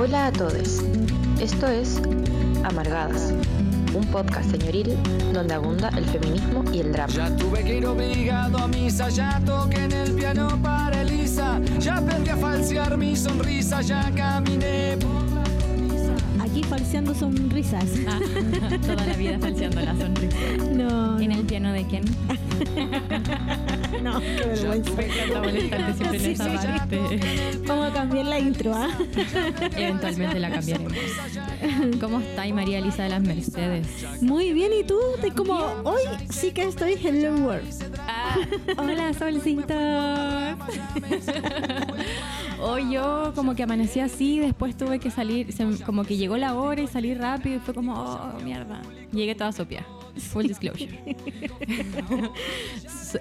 [0.00, 0.80] Hola a todos.
[1.40, 2.00] Esto es
[2.62, 3.34] Amargadas,
[3.92, 4.96] un podcast señoril
[5.32, 7.12] donde abunda el feminismo y el drama.
[7.12, 11.96] Ya tuve que ir obligado a misa, ya toqué en el piano para Elisa, ya
[11.96, 16.44] aprendí a falsear mi sonrisa, ya caminé por la cornisa.
[16.44, 17.90] Aquí falseando sonrisas.
[18.06, 18.20] Ah,
[18.86, 20.36] toda la vida falseando la sonrisa.
[20.76, 22.04] No, ¿En no, el piano de quién?
[24.02, 24.90] no, qué vergüenza.
[25.94, 27.58] siempre en Sí, sí.
[27.66, 28.88] Vamos a cambiar la intro, ¿ah?
[29.76, 30.92] Eventualmente la cambiaremos.
[32.00, 33.86] ¿Cómo está María Elisa de las Mercedes?
[34.22, 34.98] Muy bien, ¿y tú?
[35.20, 35.54] Te como
[35.84, 37.68] hoy sí que estoy Hello World.
[38.06, 38.36] Ah,
[38.78, 39.76] hola, solcitos.
[42.60, 46.54] Hoy yo como que amanecí así, después tuve que salir, se- como que llegó la
[46.54, 48.82] hora y salí rápido y fue como, oh, mierda.
[49.12, 49.86] Llegué toda sopia.
[50.18, 50.98] Full disclosure.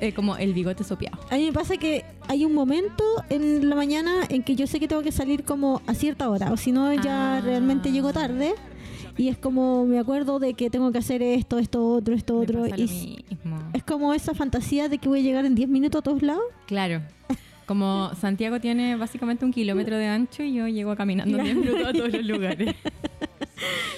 [0.01, 1.17] Eh, como el bigote sopeado.
[1.29, 4.81] A mí me pasa que hay un momento en la mañana en que yo sé
[4.81, 7.41] que tengo que salir como a cierta hora, o si no ya Ah.
[7.41, 8.53] realmente llego tarde.
[9.15, 12.39] Y es como me acuerdo de que tengo que hacer esto, esto, otro, esto, Me
[12.43, 12.61] otro.
[12.63, 13.59] pasa Y mismo.
[13.73, 16.43] es como esa fantasía de que voy a llegar en 10 minutos a todos lados.
[16.65, 17.01] Claro.
[17.65, 21.93] Como Santiago tiene básicamente un kilómetro de ancho y yo llego caminando 10 minutos a
[21.93, 22.75] todos los lugares.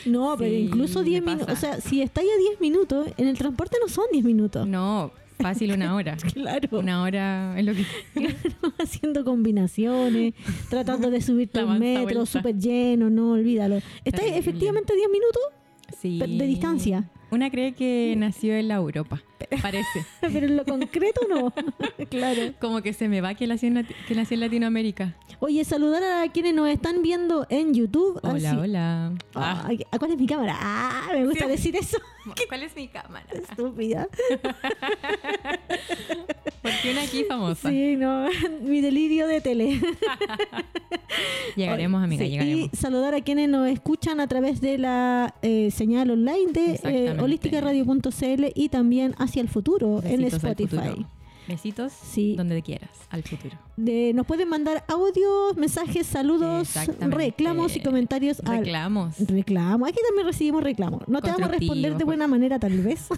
[0.05, 1.53] No, pero Sí, incluso 10 me minutos.
[1.53, 4.67] O sea, si estáis a 10 minutos, en el transporte no son 10 minutos.
[4.67, 6.17] No, fácil una hora.
[6.33, 6.79] Claro.
[6.79, 7.85] Una hora es lo que...
[8.79, 10.33] Haciendo combinaciones,
[10.69, 13.77] tratando de subirte La un metro súper lleno, no, olvídalo.
[13.77, 14.37] ¿Estáis Terrible.
[14.37, 15.41] efectivamente a 10 minutos?
[15.99, 16.19] Sí.
[16.19, 17.09] De distancia.
[17.31, 19.21] Una cree que nació en la Europa,
[19.61, 20.05] parece.
[20.21, 21.53] Pero en lo concreto no.
[22.09, 22.53] claro.
[22.59, 25.15] Como que se me va que nació en, que nació en Latinoamérica.
[25.39, 28.19] Oye, saludar a quienes nos están viendo en YouTube.
[28.23, 29.13] Hola, Así- hola.
[29.35, 30.55] Ah, ¿a ¿Cuál es mi cámara?
[30.59, 31.51] Ah, me gusta Sí.
[31.51, 31.97] decir eso.
[32.47, 33.25] ¿Cuál es mi cámara?
[33.31, 34.07] Estúpida.
[36.71, 37.69] Porque una aquí famosa.
[37.69, 38.27] Sí, no.
[38.61, 39.79] Mi delirio de tele.
[41.55, 42.69] Llegaremos, amiga, Sí, llegaremos.
[42.73, 47.17] Y saludar a quienes nos escuchan a través de la eh, señal online de eh,
[47.19, 51.05] holísticaradio.cl y también hacia el futuro en Besitos Spotify.
[51.47, 52.35] Besitos Sí.
[52.35, 53.57] donde quieras, al futuro.
[53.75, 59.15] De- nos pueden mandar audios, mensajes, saludos, reclamos y comentarios al Reclamos.
[59.27, 59.87] reclamo.
[59.87, 61.07] Aquí también recibimos reclamos.
[61.07, 63.07] No te vamos a responder de buena manera tal vez.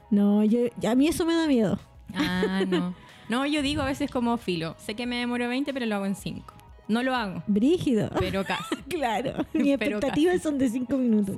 [0.09, 1.79] No, yo, a mí eso me da miedo.
[2.13, 2.94] Ah, no.
[3.29, 4.75] No, yo digo a veces como filo.
[4.78, 6.53] Sé que me demoro 20, pero lo hago en 5.
[6.89, 8.09] No lo hago, Brígido.
[8.19, 8.75] pero casi.
[8.89, 10.44] claro, mis expectativas casi.
[10.44, 11.38] son de cinco minutos.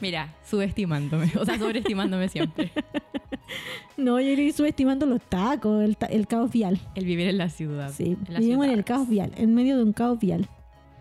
[0.00, 1.32] Mira, subestimándome.
[1.40, 2.70] O sea, sobreestimándome siempre.
[3.96, 6.78] No, yo iría subestimando los tacos, el, ta- el caos vial.
[6.94, 7.90] El vivir en la ciudad.
[7.90, 10.46] Sí, en la vivimos en el caos vial, en medio de un caos vial.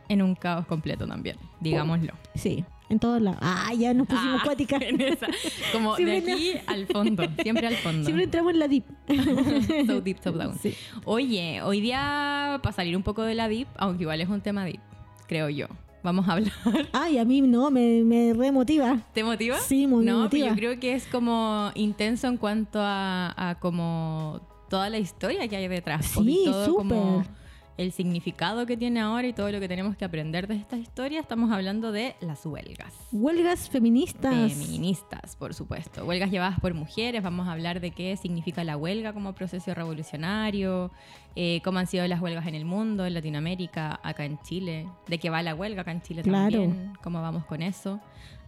[0.10, 2.14] En un caos completo también, digámoslo.
[2.36, 3.40] Sí, en todos lados.
[3.42, 4.82] Ah, ya nos pusimos Ah, cuáticas.
[4.84, 5.28] en esa.
[5.74, 8.04] Como Siempre de aquí al fondo, siempre al fondo.
[8.06, 8.86] Siempre entramos en la dip.
[9.88, 10.58] so deep, so down.
[10.60, 10.74] Sí.
[11.06, 14.64] Oye, hoy día, para salir un poco de la deep, aunque igual es un tema
[14.66, 14.80] deep,
[15.28, 15.68] creo yo.
[16.04, 16.54] Vamos a hablar.
[16.94, 19.00] Ay, a mí no, me, me remotiva.
[19.14, 19.58] ¿Te motiva?
[19.60, 20.48] Sí, muy No, pero motiva.
[20.50, 24.40] yo creo que es como intenso en cuanto a, a como
[24.70, 26.06] toda la historia que hay detrás.
[26.06, 27.36] Sí, todo como súper.
[27.78, 31.20] El significado que tiene ahora y todo lo que tenemos que aprender de esta historia.
[31.20, 32.94] Estamos hablando de las huelgas.
[33.12, 34.52] Huelgas feministas.
[34.54, 36.04] Feministas, por supuesto.
[36.06, 37.22] Huelgas llevadas por mujeres.
[37.22, 40.92] Vamos a hablar de qué significa la huelga como proceso revolucionario,
[41.36, 45.20] eh, cómo han sido las huelgas en el mundo, en Latinoamérica, acá en Chile, de
[45.20, 46.60] qué va la huelga acá en Chile Claro.
[46.62, 48.00] también, cómo vamos con eso.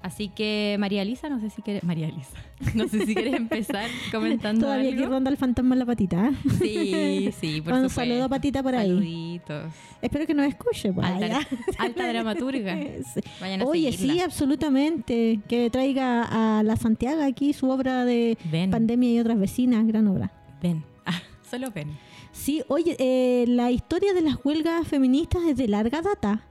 [0.01, 2.37] Así que María Elisa, no sé si quieres, María Elisa,
[2.73, 5.09] no sé si quieres empezar comentando Todavía que algo.
[5.15, 6.29] ronda el fantasma en la patita.
[6.29, 6.31] ¿eh?
[6.57, 7.89] Sí, sí, por Un supuesto.
[8.01, 8.87] saludo a Patita por ahí.
[8.87, 9.73] Saluditos.
[10.01, 10.93] Espero que nos escuche.
[10.93, 11.05] pues.
[11.05, 11.39] Alta,
[11.79, 12.77] alta dramaturga.
[13.13, 13.19] Sí.
[13.41, 14.13] Vayan a Oye, seguirla.
[14.13, 15.39] sí, absolutamente.
[15.49, 16.23] Que traiga
[16.59, 18.71] a la Santiago aquí su obra de Ven.
[18.71, 20.31] Pandemia y otras vecinas, gran obra.
[20.61, 21.89] Ven, Ah, solo ven.
[22.31, 26.43] Sí, oye, eh, la historia de las huelgas feministas es de larga data.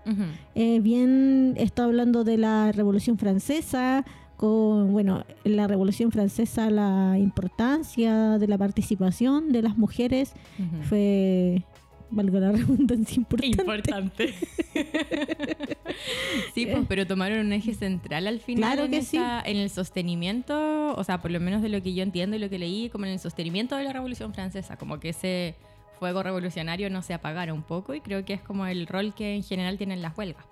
[0.54, 4.04] Eh, bien, está hablando de la Revolución Francesa,
[4.36, 10.32] con, bueno, en la Revolución Francesa la importancia de la participación de las mujeres
[10.88, 11.64] fue,
[12.10, 13.60] valga la redundancia, importante.
[13.60, 14.34] Importante.
[16.54, 19.70] sí, pues, pero tomaron un eje central al final Claro en, que esa- en el
[19.70, 22.88] sostenimiento, o sea, por lo menos de lo que yo entiendo y lo que leí,
[22.90, 25.54] como en el sostenimiento de la Revolución Francesa, como que ese
[25.98, 29.34] fuego revolucionario no se apagara un poco y creo que es como el rol que
[29.34, 30.44] en general tienen las huelgas.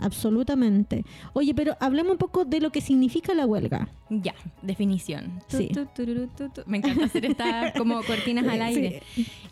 [0.00, 1.04] Absolutamente.
[1.32, 3.88] Oye, pero hablemos un poco de lo que significa la huelga.
[4.10, 5.40] Ya, definición.
[5.48, 5.68] Tu, Sí.
[5.68, 5.84] tu,
[6.48, 6.62] tu.
[6.66, 9.02] Me encanta hacer estas como cortinas al aire.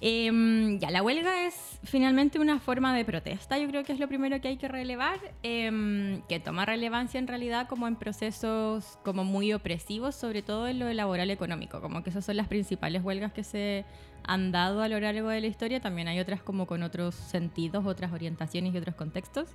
[0.01, 1.55] Em, ya, la huelga es
[1.85, 3.59] finalmente una forma de protesta.
[3.59, 7.27] Yo creo que es lo primero que hay que relevar, em, que toma relevancia en
[7.27, 11.81] realidad como en procesos como muy opresivos, sobre todo en lo laboral económico.
[11.81, 13.85] Como que esas son las principales huelgas que se
[14.29, 15.81] han dado a lo largo de la historia.
[15.81, 19.49] También hay otras como con otros sentidos, otras orientaciones y otros contextos.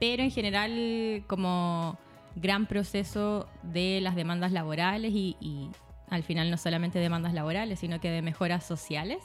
[0.00, 1.98] Pero en general como
[2.36, 5.68] gran proceso de las demandas laborales y, y
[6.08, 9.18] al final no solamente demandas laborales, sino que de mejoras sociales,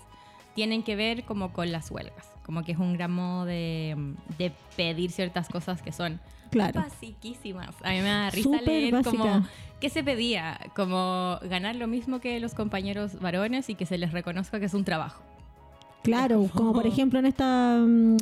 [0.55, 2.27] tienen que ver como con las huelgas.
[2.45, 3.95] Como que es un gran modo de,
[4.37, 6.19] de pedir ciertas cosas que son
[6.51, 6.81] Claro.
[6.81, 7.69] basiquísimas.
[7.83, 9.11] A mí me da risa Súper leer básica.
[9.11, 9.47] como
[9.81, 14.11] qué se pedía, como ganar lo mismo que los compañeros varones y que se les
[14.11, 15.23] reconozca que es un trabajo.
[16.03, 18.17] Claro, como por ejemplo en esta mm,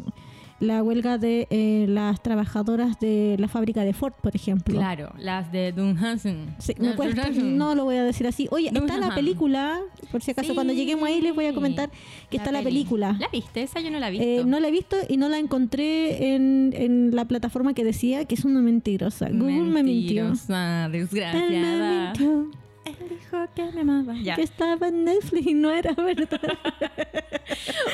[0.62, 4.76] la huelga de eh, las trabajadoras de la fábrica de Ford, por ejemplo.
[4.76, 6.56] Claro, las de Dunhansen.
[6.60, 8.48] Sí, me cuesta- no lo voy a decir así.
[8.52, 9.80] Oye, está la película,
[10.12, 10.54] por si acaso Sí.
[10.56, 11.90] cuando lleguemos ahí les voy a comentar
[12.30, 12.72] que está la peli.
[12.80, 13.18] película.
[13.20, 13.64] ¿La viste?
[13.64, 14.26] Esa yo no la he visto.
[14.26, 18.24] Eh, no la he visto y no la encontré en, en la plataforma que decía
[18.26, 19.30] que es una mentirosa.
[19.30, 20.26] Google me mintió.
[20.26, 22.06] Mentirosa, Él me desgraciada.
[22.14, 22.52] mintió.
[22.86, 24.16] Él dijo que me amaba.
[24.22, 24.36] Ya.
[24.36, 26.40] Que estaba en Netflix y no era verdad.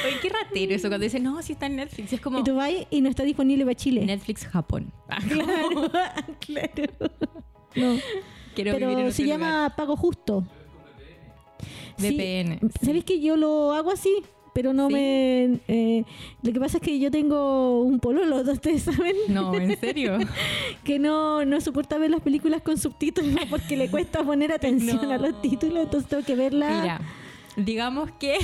[0.05, 2.13] Oye, qué ratero eso cuando dicen, no, si está en Netflix.
[2.13, 4.05] Es como y vas y no está disponible para Chile.
[4.05, 4.91] Netflix Japón.
[5.09, 5.91] Ah, Claro,
[6.39, 7.11] claro.
[7.75, 7.99] No.
[8.55, 9.39] Quiero Pero se lugar.
[9.39, 10.43] llama Pago Justo.
[11.97, 12.59] Sí, VPN.
[12.59, 12.85] sí.
[12.85, 14.23] ¿Sabéis que yo lo hago así?
[14.57, 14.93] Pero no ¿Sí?
[14.95, 15.59] me...
[15.67, 16.03] eh,
[16.41, 20.17] lo que pasa es que yo tengo un pololo, ustedes saben, No, en serio.
[20.83, 25.19] que no, no soporta ver las películas con subtítulos porque le cuesta poner atención a
[25.19, 25.37] los No.
[25.41, 26.81] títulos, entonces tengo que verla...
[26.81, 27.01] Mira,
[27.55, 28.35] digamos que.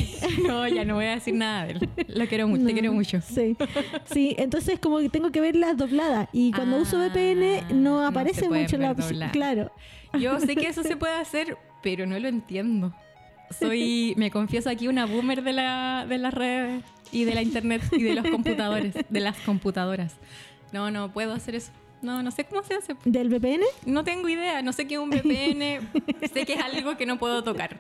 [0.48, 1.90] No, ya no voy a decir nada de él.
[2.10, 3.20] Lo quiero mucho, te No, quiero mucho.
[3.22, 3.56] Sí,
[4.06, 8.06] sí, entonces como que tengo que verlas dobladas y cuando uso Ah, VPN no no
[8.08, 9.30] aparece pueden mucho la opción.
[9.32, 9.72] Claro,
[10.20, 12.94] Yo sé que eso se puede hacer, pero no lo entiendo.
[13.50, 17.82] Soy, me confieso aquí, una boomer de, la, de las redes y de la internet
[17.92, 20.16] y de los computadores, de las computadoras.
[20.72, 21.72] No, no puedo hacer eso.
[22.02, 22.96] No, no sé cómo se hace.
[23.06, 23.64] del VPN.
[23.86, 25.88] No tengo idea, no sé qué es un VPN,
[26.34, 27.78] sé que es algo que no puedo tocar.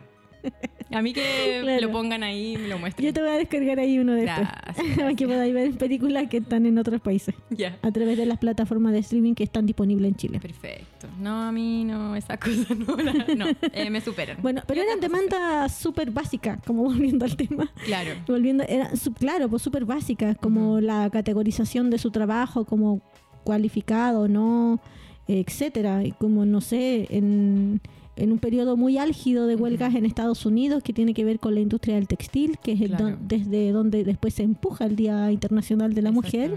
[0.91, 1.87] A mí que Claro.
[1.87, 3.05] lo pongan ahí y me lo muestren.
[3.07, 4.47] Yo te voy a descargar ahí uno de estos.
[4.95, 7.33] Para que podáis ver películas que están en otros países.
[7.49, 7.77] Ya.
[7.81, 10.39] A través de las plataformas de streaming que están disponibles en Chile.
[10.39, 11.07] Perfecto.
[11.19, 12.95] No, a mí no, esa cosa no,
[13.35, 14.37] no eh, me superan.
[14.41, 17.71] Bueno, pero ¿Qué eran demandas súper básicas, como volviendo al tema.
[17.85, 18.11] Claro.
[18.27, 23.01] Volviendo, eran, su- claro, pues súper básicas, como la categorización de su trabajo como
[23.43, 24.79] cualificado, ¿no?
[25.27, 26.03] etcétera.
[26.03, 27.81] Y como, no sé, en,
[28.15, 31.55] en un periodo muy álgido de huelgas en Estados Unidos que tiene que ver con
[31.55, 35.31] la industria del textil, que es el don- desde donde después se empuja el Día
[35.31, 36.55] Internacional de la Mujer.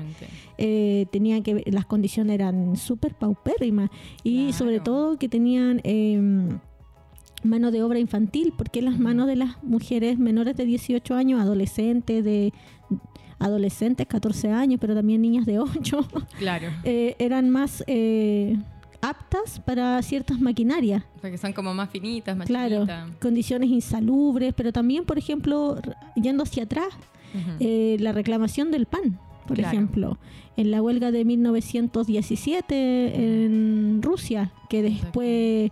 [0.58, 3.88] Eh, tenía que ver- las condiciones eran súper paupérrimas
[4.22, 4.52] y Claro.
[4.58, 6.20] sobre todo que tenían eh,
[7.42, 12.24] mano de obra infantil porque las manos de las mujeres menores de 18 años adolescentes
[12.24, 12.52] de
[13.38, 16.06] adolescentes 14 años pero también niñas de 8
[16.38, 16.68] Claro.
[16.84, 18.56] eh, eran más eh,
[19.08, 22.86] aptas para ciertas maquinarias Porque son como más finitas, más claro
[23.20, 25.80] condiciones insalubres pero también por ejemplo
[26.16, 26.88] yendo hacia atrás
[27.34, 27.56] Ujú.
[27.60, 29.72] eh, la reclamación del pan, por Claro.
[29.76, 30.18] ejemplo,
[30.56, 35.70] en la huelga de 1917 en Rusia, que después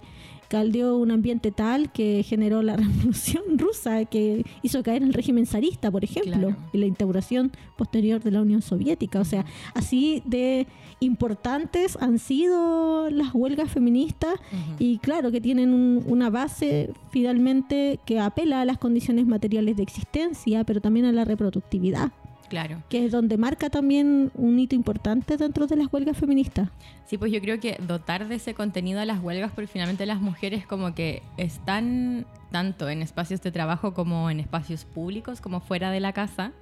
[0.49, 5.91] caldeó un ambiente tal que generó la revolución rusa, que hizo caer el régimen zarista,
[5.91, 6.57] por ejemplo, Claro.
[6.73, 9.21] y la instauración posterior de la Unión Soviética.
[9.21, 10.67] O sea, así de
[11.01, 14.35] importantes han sido las huelgas feministas
[14.79, 19.83] y claro que tienen un- una base finalmente que apela a las condiciones materiales de
[19.83, 22.13] existencia, pero también a la reproductividad,
[22.55, 22.83] Claro.
[22.89, 26.69] que es donde marca también un hito importante dentro de las huelgas feministas.
[27.07, 30.21] Sí, pues yo creo que dotar de ese contenido a las huelgas, porque finalmente las
[30.21, 35.91] mujeres como que están tanto en espacios de trabajo como en espacios públicos, como fuera
[35.91, 36.53] de la casa.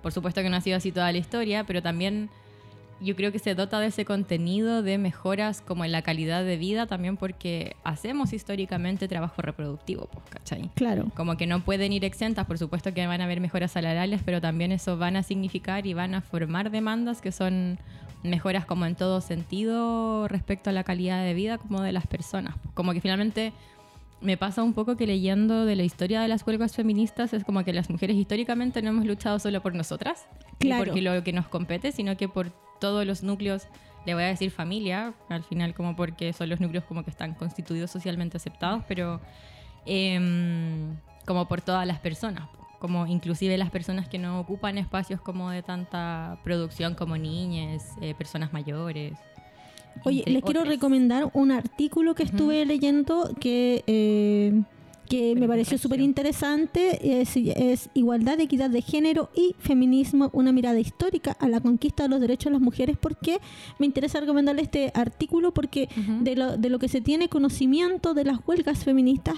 [0.00, 2.30] Por supuesto que no ha sido así toda la historia, pero también
[3.02, 6.56] yo creo que se dota de ese contenido de mejoras como en la calidad de
[6.56, 10.70] vida, también porque hacemos históricamente trabajo reproductivo, pues, ¿cachai?
[10.74, 14.20] Claro, Como que no pueden ir exentas, por supuesto que van a haber mejoras salariales,
[14.24, 17.78] pero también eso van a significar y van a formar demandas que son
[18.22, 22.54] mejoras como en todo sentido respecto a la calidad de vida como de las personas.
[22.74, 23.52] Como que finalmente
[24.20, 27.64] me pasa un poco que leyendo de la historia de las huelgas feministas es como
[27.64, 30.26] que las mujeres históricamente no hemos luchado solo por nosotras,
[30.60, 30.84] ni Claro.
[30.84, 32.52] porque lo que nos compete, sino que por
[32.82, 33.68] todos los núcleos,
[34.04, 37.34] le voy a decir familia, al final como porque son los núcleos como que están
[37.34, 39.20] constituidos socialmente aceptados, pero
[39.86, 42.48] em, como por todas las personas.
[42.80, 48.12] como inclusive las personas que no ocupan espacios como de tanta producción como niñas, eh,
[48.12, 49.12] personas mayores.
[50.02, 54.62] Oye, les quiero recomendar un artículo que estuve leyendo que, eh,
[55.12, 57.20] que me pareció súper interesante.
[57.20, 62.08] Es, es Igualdad, Equidad de Género y Feminismo, una mirada histórica a la conquista de
[62.08, 62.96] los derechos de las mujeres.
[62.96, 63.38] ¿Por qué
[63.78, 65.52] me interesa recomendarle este artículo?
[65.52, 65.90] Porque
[66.22, 69.36] de, lo, de lo que se tiene conocimiento de las huelgas feministas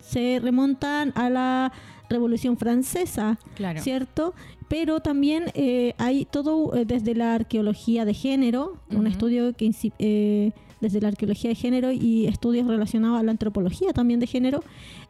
[0.00, 1.72] se remontan a la
[2.08, 3.40] Revolución Francesa.
[3.56, 3.82] Claro.
[3.82, 4.34] ¿cierto?
[4.68, 10.52] Pero también eh, hay todo eh, desde la arqueología de género, un estudio que eh,
[10.80, 14.62] desde la arqueología de género y estudios relacionados a la antropología también de género,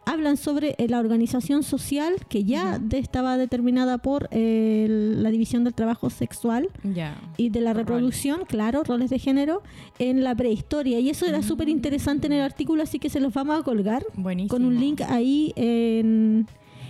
[0.05, 5.63] hablan sobre eh, la organización social que ya de- estaba determinada por eh, la división
[5.63, 6.69] del trabajo sexual
[7.37, 7.87] y de la Roles.
[7.87, 9.61] reproducción, claro, roles de género,
[9.99, 10.99] en la prehistoria.
[10.99, 11.43] Y eso era Mm.
[11.43, 14.49] súper interesante en el artículo, así que se los vamos a colgar Buenísimo.
[14.49, 16.47] con un link ahí en,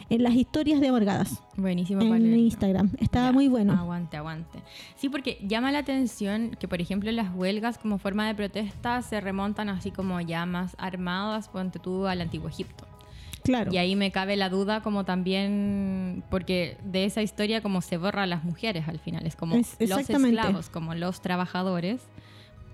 [0.09, 2.35] en las historias de Amargadas Buenísimo en.
[2.39, 2.91] Instagram.
[2.99, 3.73] Estaba Ya, muy bueno.
[3.73, 4.59] Aguante, aguante.
[4.95, 9.21] Sí, porque llama la atención que, por ejemplo, las huelgas como forma de protesta se
[9.21, 12.85] remontan así como ya más armadas, ponte tú al antiguo Egipto.
[13.43, 13.71] Claro.
[13.73, 18.23] Y ahí me cabe la duda como también, porque de esa historia como se borra
[18.23, 22.01] a las mujeres al final, es como Es- los esclavos, como los trabajadores.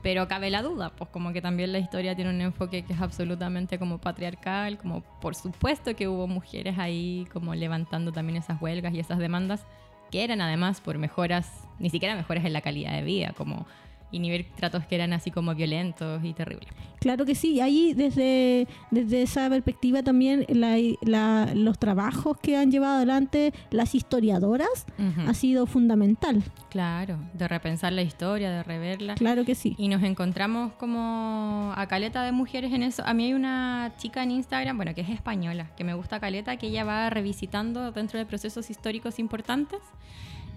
[0.05, 3.01] Pero cabe la duda, pues como que también la historia tiene un enfoque que es
[3.01, 8.93] absolutamente como patriarcal, como por supuesto que hubo mujeres ahí como levantando también esas huelgas
[8.93, 9.65] y esas demandas,
[10.11, 13.65] que eran además por mejoras, ni siquiera mejoras en la calidad de vida, como
[14.11, 16.69] inhibir tratos que eran así como violentos y terribles.
[16.99, 17.59] Claro que sí.
[17.59, 23.93] Ahí desde, desde esa perspectiva también la- la- los trabajos que han llevado adelante las
[23.93, 25.29] historiadoras Ujú.
[25.29, 26.43] ha sido fundamental.
[26.69, 29.15] Claro, de repensar la historia, de reverla.
[29.15, 29.75] Claro que sí.
[29.77, 33.03] Y nos encontramos como a caleta de mujeres en eso.
[33.05, 36.57] A mí hay una chica en Instagram, bueno, que es española, que me gusta caleta,
[36.57, 39.79] que ella va revisitando dentro de procesos históricos importantes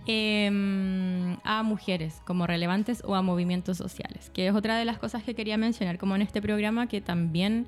[0.09, 5.23] em, a mujeres como relevantes o a movimientos sociales, que es otra de las cosas
[5.23, 7.67] que quería mencionar como en este programa, que también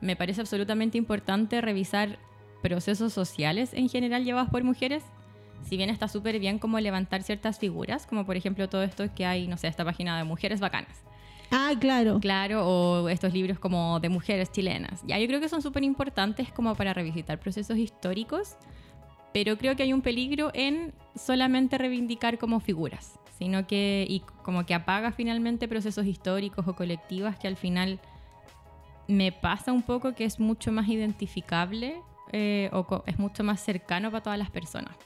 [0.00, 2.18] me parece absolutamente importante revisar
[2.62, 5.04] procesos sociales en general llevados por mujeres.
[5.62, 9.24] Si bien está súper bien como levantar ciertas figuras, como por ejemplo todo esto que
[9.24, 11.04] hay, no sé, esta página de mujeres bacanas.
[11.50, 12.18] Ah, claro.
[12.20, 15.02] Claro, o estos libros como de mujeres chilenas.
[15.06, 18.56] Ya, yo creo que son súper importantes como para revisitar procesos históricos,
[19.36, 24.64] pero creo que hay un peligro en solamente reivindicar como figuras, sino que, y como
[24.64, 28.00] que apaga finalmente procesos históricos o colectivas que al final
[29.08, 32.00] me pasa un poco que es mucho más identificable
[32.32, 34.96] eh, o es mucho más cercano para todas las personas.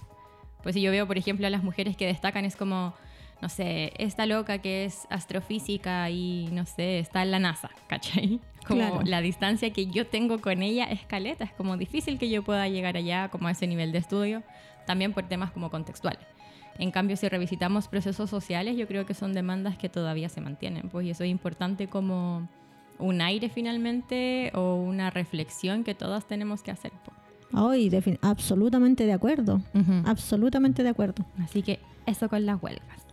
[0.63, 2.95] Pues si yo veo, por ejemplo, a las mujeres que destacan, es como,
[3.43, 8.39] no sé, esta loca que es astrofísica y, no sé, está en la NASA, ¿cachai?
[8.67, 9.01] Como Claro.
[9.05, 12.69] la distancia que yo tengo con ella es caleta, es como difícil que yo pueda
[12.69, 14.43] llegar allá, como a ese nivel de estudio,
[14.87, 16.21] también por temas como contextuales.
[16.79, 20.89] En cambio, si revisitamos procesos sociales, yo creo que son demandas que todavía se mantienen,
[20.89, 22.49] pues, y eso es importante como
[22.99, 26.93] un aire finalmente o una reflexión que todas tenemos que hacer.
[27.05, 27.17] pues.
[27.53, 29.61] Hoy, defin- absolutamente de acuerdo.
[30.05, 31.25] Absolutamente de acuerdo.
[31.43, 33.05] Así que eso con las huelgas.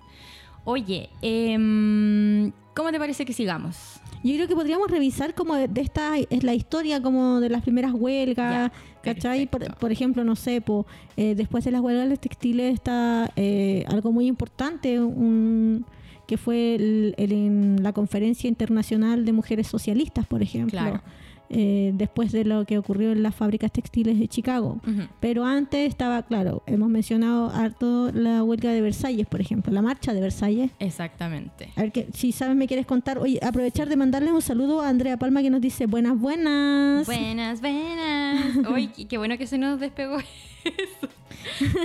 [0.63, 3.99] Oye, em, ¿cómo te parece que sigamos?
[4.23, 7.61] Yo creo que podríamos revisar como de, de esta es la historia como de las
[7.61, 8.71] primeras huelgas, Ya,
[9.01, 9.47] ¿cachai?
[9.47, 14.11] Por, ejemplo, no sé, po, eh, después de las huelgas de textiles está eh, algo
[14.11, 15.85] muy importante, un,
[16.27, 21.01] que fue el- el- en la Conferencia Internacional de Mujeres Socialistas, por ejemplo, Claro.
[21.49, 24.79] Eh, después de lo que ocurrió en las fábricas textiles de Chicago.
[24.87, 25.03] Ujú.
[25.19, 30.13] Pero antes estaba, claro, hemos mencionado harto la huelga de Versalles, por ejemplo, la marcha
[30.13, 30.71] de Versalles.
[30.79, 31.69] Exactamente.
[31.75, 33.17] A ver, que, si sabes, me quieres contar.
[33.19, 37.05] Oye, aprovechar de mandarle un saludo a Andrea Palma que nos dice buenas, buenas.
[37.05, 38.55] Buenas, buenas.
[38.73, 40.17] Uy, qué, qué bueno que se nos despegó
[40.63, 41.07] eso.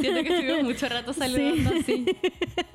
[0.00, 2.04] Siento que estuvimos mucho rato saludando así.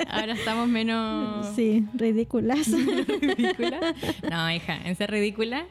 [0.08, 2.68] Ahora estamos menos Sí, ridículas.
[2.72, 3.96] ridículas.
[4.30, 5.66] No, hija, en ser ridícula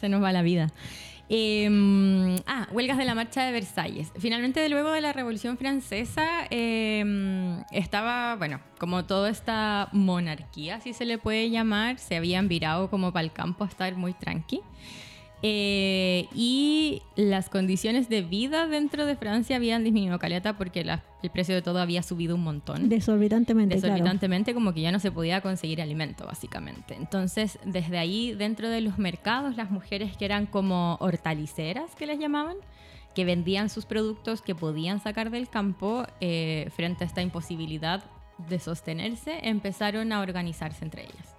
[0.00, 0.68] se nos va la vida.
[1.32, 1.68] Eh,
[2.46, 4.10] ah, huelgas de la marcha de Versalles.
[4.18, 11.04] Finalmente, luego de la Revolución Francesa, eh, estaba, bueno, como toda esta monarquía, si se
[11.04, 14.60] le puede llamar, se habían virado como para el campo a estar muy tranqui.
[15.42, 21.30] Eh, y las condiciones de vida dentro de Francia habían disminuido caleta porque la- el
[21.30, 23.94] precio de todo había subido un montón Desorbitantemente, claro.
[23.94, 26.94] desorbitantemente como que ya no se podía conseguir alimento básicamente.
[26.94, 32.18] Entonces, desde ahí, dentro de los mercados, las mujeres que eran como hortaliceras, que les
[32.18, 32.56] llamaban,
[33.14, 38.04] que vendían sus productos que podían sacar del campo eh, frente a esta imposibilidad
[38.48, 41.36] de sostenerse, empezaron a organizarse entre ellas.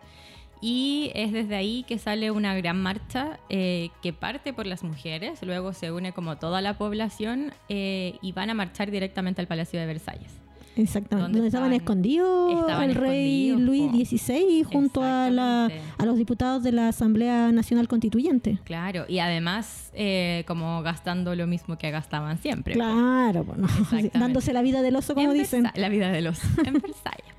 [0.62, 5.42] Y es desde ahí que sale una gran marcha eh, que parte por las mujeres,
[5.42, 9.80] luego se une como toda la población eh, y van a marchar directamente al Palacio
[9.80, 10.32] de Versalles.
[10.78, 11.82] Exactamente, ¿Dónde donde estaban, estaban?
[11.82, 14.10] escondidos Estaban el rey escondidos, Luis.
[14.10, 15.82] XVI junto a, la, Exactamente.
[16.02, 18.58] a los diputados de la Asamblea Nacional Constituyente.
[18.64, 22.76] Claro, y además eh, como gastando lo mismo que gastaban siempre.
[22.76, 24.18] Claro, po, no, Exactamente.
[24.18, 25.64] dándose la vida del oso, como En dicen.
[25.64, 27.31] Versa- La vida de los en Versalles.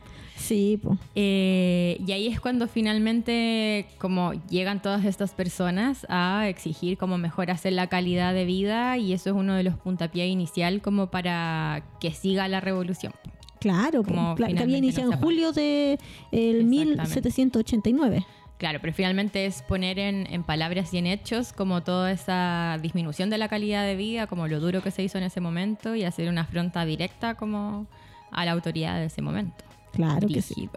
[0.43, 0.99] Sí, pues.
[1.15, 7.65] Eh, y ahí es cuando finalmente como llegan todas estas personas a exigir como mejoras
[7.65, 11.85] en la calidad de vida y eso es uno de los puntapiés inicial como para
[12.01, 13.13] que siga la revolución.
[13.61, 15.93] Claro, po, Como que había iniciado no en julio de
[16.33, 17.03] el Exactamente.
[17.03, 18.27] 1789.
[18.59, 23.31] Claro, pero finalmente es poner en, en palabras y en hechos como toda esa disminución
[23.31, 26.03] de la calidad de vida, como lo duro que se hizo en ese momento y
[26.03, 27.87] hacer una afronta directa como
[28.33, 29.72] a la autoridad de ese momento.
[29.93, 30.69] Claro que sí.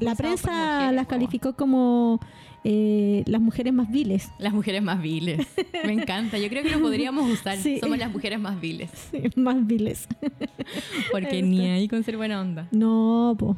[0.00, 2.20] La prensa mujeres, las calificó como
[2.64, 4.30] eh, las mujeres más viles.
[4.38, 5.46] Las mujeres más viles.
[5.84, 6.38] Me encanta.
[6.38, 7.58] Yo creo que lo podríamos usar.
[7.58, 7.78] Sí.
[7.80, 8.90] Somos las mujeres más viles.
[9.10, 10.06] Sí, más viles.
[11.10, 12.68] Porque ni ahí con ser buena onda.
[12.70, 13.56] No, po.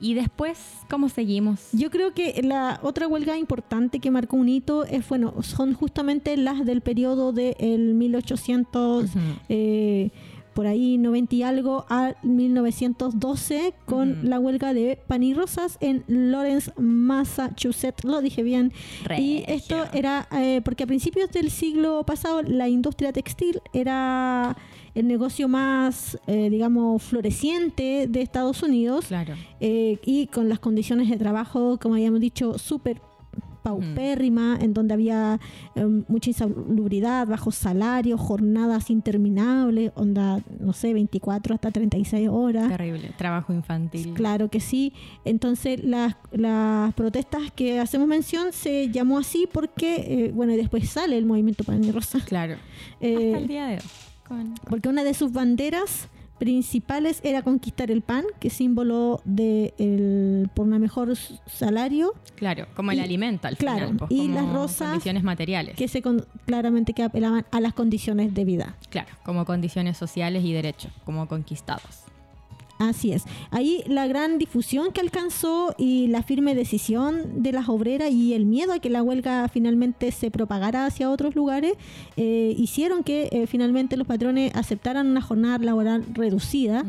[0.00, 0.58] Y después,
[0.90, 1.68] ¿cómo seguimos?
[1.72, 6.36] Yo creo que la otra huelga importante que marcó un hito es, bueno, son justamente
[6.36, 9.18] las del periodo del 1800, Ujú.
[9.48, 10.10] eh,
[10.54, 16.04] por ahí 90 y algo, al 1912, con la huelga de pan y rosas en
[16.06, 18.04] Lawrence, Massachusetts.
[18.04, 18.72] Lo dije bien.
[19.18, 24.56] Y esto era eh, porque a principios del siglo pasado la industria textil era
[24.94, 29.34] el negocio más, eh, digamos, floreciente de Estados Unidos Claro.
[29.60, 33.00] eh, y con las condiciones de trabajo, como habíamos dicho, súper
[33.64, 35.40] paupérrima, en donde había
[35.74, 42.68] eh, mucha insalubridad, bajos salarios, jornadas interminables, onda, no sé, 24 hasta 36 horas.
[42.68, 43.10] Terrible.
[43.16, 44.12] Trabajo infantil.
[44.14, 44.92] Claro que sí.
[45.24, 50.88] Entonces las, las protestas que hacemos mención se llamó así porque, eh, bueno, y después
[50.90, 52.20] sale el movimiento Pan y Rosa.
[52.24, 52.56] Claro.
[53.00, 53.82] Eh, Hasta el día de hoy.
[54.28, 56.08] Con- porque una de sus banderas
[56.48, 61.14] principales era conquistar el pan, que es símbolo de el, por un mejor
[61.46, 63.96] salario, Claro, como el alimento al claro, final.
[63.96, 65.74] pues, y como las rosas Condiciones materiales.
[65.76, 68.76] que se con- claramente que apelaban a las condiciones de vida.
[68.90, 72.02] Claro, como condiciones sociales y derechos, como conquistados.
[72.78, 73.24] Así es.
[73.50, 78.46] Ahí la gran difusión que alcanzó y la firme decisión de las obreras y el
[78.46, 81.74] miedo a que la huelga finalmente se propagara hacia otros lugares
[82.16, 86.84] eh, hicieron que eh, finalmente los patrones aceptaran una jornada laboral reducida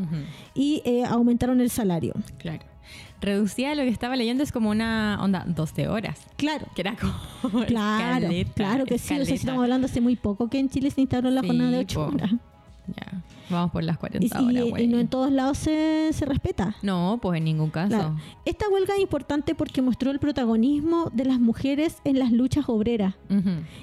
[0.54, 2.14] y eh, aumentaron el salario.
[2.38, 2.64] Claro.
[3.20, 6.18] Reducida lo que estaba leyendo es como una onda 12 horas.
[6.36, 6.66] Claro.
[6.74, 7.64] Que era como.
[7.64, 9.18] Claro, escaleta, claro que sí.
[9.18, 11.70] O sea, estamos hablando hace muy poco que en Chile se instauró la Sí, jornada
[11.70, 12.14] de 8 po.
[12.14, 12.30] horas.
[12.88, 14.86] Ya, vamos por las Y, 40 y- horas, y güey.
[14.86, 16.76] no en todos lados se, se respeta.
[16.82, 17.88] No, pues en ningún caso.
[17.88, 18.16] Claro.
[18.44, 23.14] Esta huelga es importante porque mostró el protagonismo de las mujeres en las luchas obreras.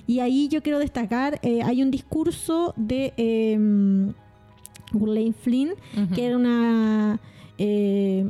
[0.08, 3.58] Y ahí yo quiero destacar, eh, hay un discurso de eh,
[5.42, 5.72] Flynn,
[6.14, 7.20] que era una...
[7.58, 8.26] eh,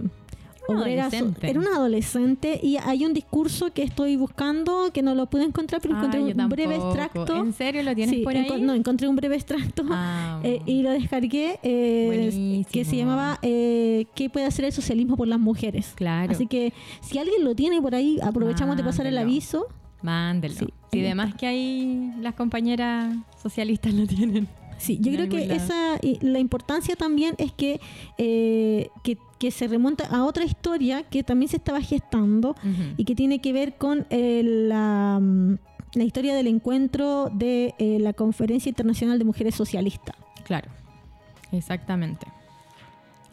[0.69, 1.49] Adolescente.
[1.49, 5.81] era una adolescente y hay un discurso que estoy buscando que no lo pude encontrar
[5.81, 8.45] pero Ah, encontré yo un breve extracto ¿En serio lo tienes Sí, por ahí?
[8.47, 13.39] enco- no encontré un breve extracto Ah, eh, y lo descargué eh, que se llamaba
[13.41, 15.93] eh, ¿Qué puede hacer el socialismo por las mujeres?
[15.95, 16.31] Claro.
[16.31, 19.67] Así que si alguien lo tiene por ahí, aprovechamos de pasar el aviso.
[20.01, 20.55] Mándelo.
[20.55, 24.47] Sí, ahí además que ahí las compañeras socialistas lo tienen.
[24.77, 25.53] Sí, yo creo que lado.
[25.53, 27.79] esa y la importancia también es que,
[28.17, 32.55] eh, que, que se remonta a otra historia que también se estaba gestando
[32.95, 35.55] y que tiene que ver con eh, la, mm,
[35.95, 40.15] la historia del encuentro de eh, la Conferencia Internacional de Mujeres Socialistas.
[40.45, 40.69] Claro,
[41.51, 42.25] exactamente.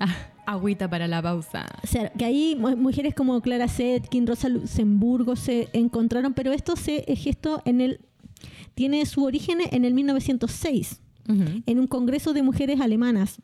[0.01, 0.13] Ah,
[0.47, 1.65] agüita para la pausa.
[1.85, 6.75] O sea, que ahí mu- mujeres como Clara Zetkin, Rosa Luxemburgo se encontraron, pero esto
[6.75, 8.01] se gestó en el
[8.75, 11.01] tiene su origen en el 1906.
[11.29, 11.63] Ujú.
[11.67, 13.41] en un congreso de mujeres alemanas.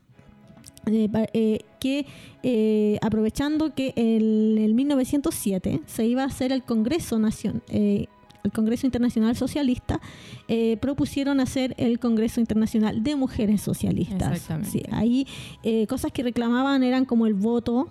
[0.85, 2.05] Eh, eh, que
[2.43, 8.05] eh, aprovechando que en el 1907 se iba a hacer el Congreso Nacion- eh,
[8.43, 9.99] el Congreso Internacional Socialista,
[10.47, 14.31] eh, propusieron hacer el Congreso Internacional de Mujeres Socialistas.
[14.31, 14.69] Exactamente.
[14.71, 15.27] Sí, ahí
[15.63, 17.89] eh, cosas que reclamaban eran como el voto.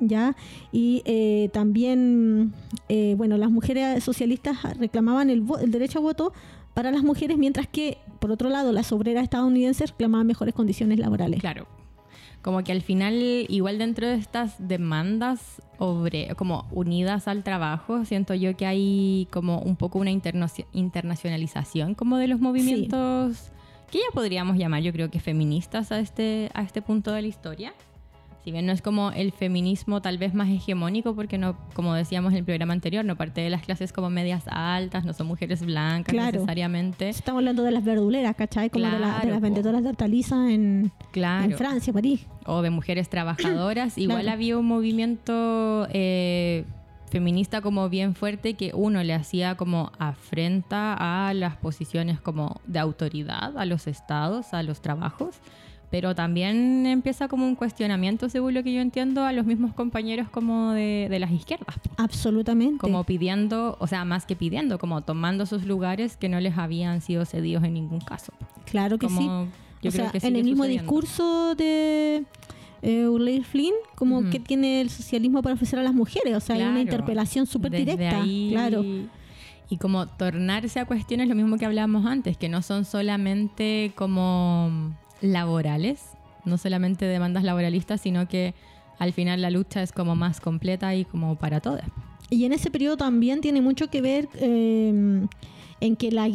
[0.00, 0.36] ¿ya?
[0.70, 2.52] Y eh, también,
[2.90, 6.32] eh, bueno, las mujeres socialistas reclamaban el, el derecho a voto
[6.74, 11.40] para las mujeres, mientras que, por otro lado, las obreras estadounidenses reclamaban mejores condiciones laborales.
[11.40, 11.66] Claro.
[12.46, 13.12] Como que al final,
[13.48, 19.58] igual dentro de estas demandas obre- como unidas al trabajo, siento yo que hay como
[19.58, 23.50] un poco una interno- internacionalización como de los movimientos
[23.90, 27.28] que ya podríamos llamar, yo creo que feministas a este, a este punto de la
[27.28, 27.74] historia.
[28.46, 32.30] Si bien no es como el feminismo tal vez más hegemónico, porque no, como decíamos
[32.32, 35.62] en el programa anterior, no parte de las clases como medias altas, no son mujeres
[35.66, 36.30] blancas Claro.
[36.34, 37.08] necesariamente.
[37.08, 38.70] Estamos hablando de las verduleras, ¿cachai?
[38.70, 41.44] Como de, la- de Claro, las vendedoras de hortalizas en, Claro.
[41.50, 42.24] en Francia, París.
[42.46, 43.98] o de mujeres trabajadoras.
[43.98, 46.64] Igual había un movimiento eh,
[47.10, 50.94] feminista como bien fuerte que uno le hacía como afrenta
[51.28, 55.34] a las posiciones como de autoridad, a los estados, a los trabajos.
[55.90, 60.28] Pero también empieza como un cuestionamiento, según lo que yo entiendo, a los mismos compañeros
[60.28, 61.76] como de, de las izquierdas.
[61.96, 62.78] Absolutamente.
[62.78, 67.00] Como pidiendo, o sea, más que pidiendo, como tomando sus lugares que no les habían
[67.02, 68.32] sido cedidos en ningún caso.
[68.64, 69.26] claro que Como sí.
[69.82, 70.82] yo o creo sea, que en el mismo sucediendo.
[70.82, 72.24] discurso de
[72.82, 74.30] eh, Ulair Flynn, como Ujú.
[74.30, 76.34] que tiene el socialismo para ofrecer a las mujeres.
[76.36, 78.22] O sea, hay una interpelación súper directa.
[78.22, 78.84] ahí- Claro.
[79.68, 84.94] Y como tornarse a cuestiones, lo mismo que hablábamos antes, que no son solamente como
[85.20, 86.10] laborales,
[86.44, 88.54] no solamente demandas laboralistas, sino que
[88.98, 91.84] al final la lucha es como más completa y como para todas.
[92.30, 95.26] Y en ese periodo también tiene mucho que ver eh,
[95.80, 96.28] en que la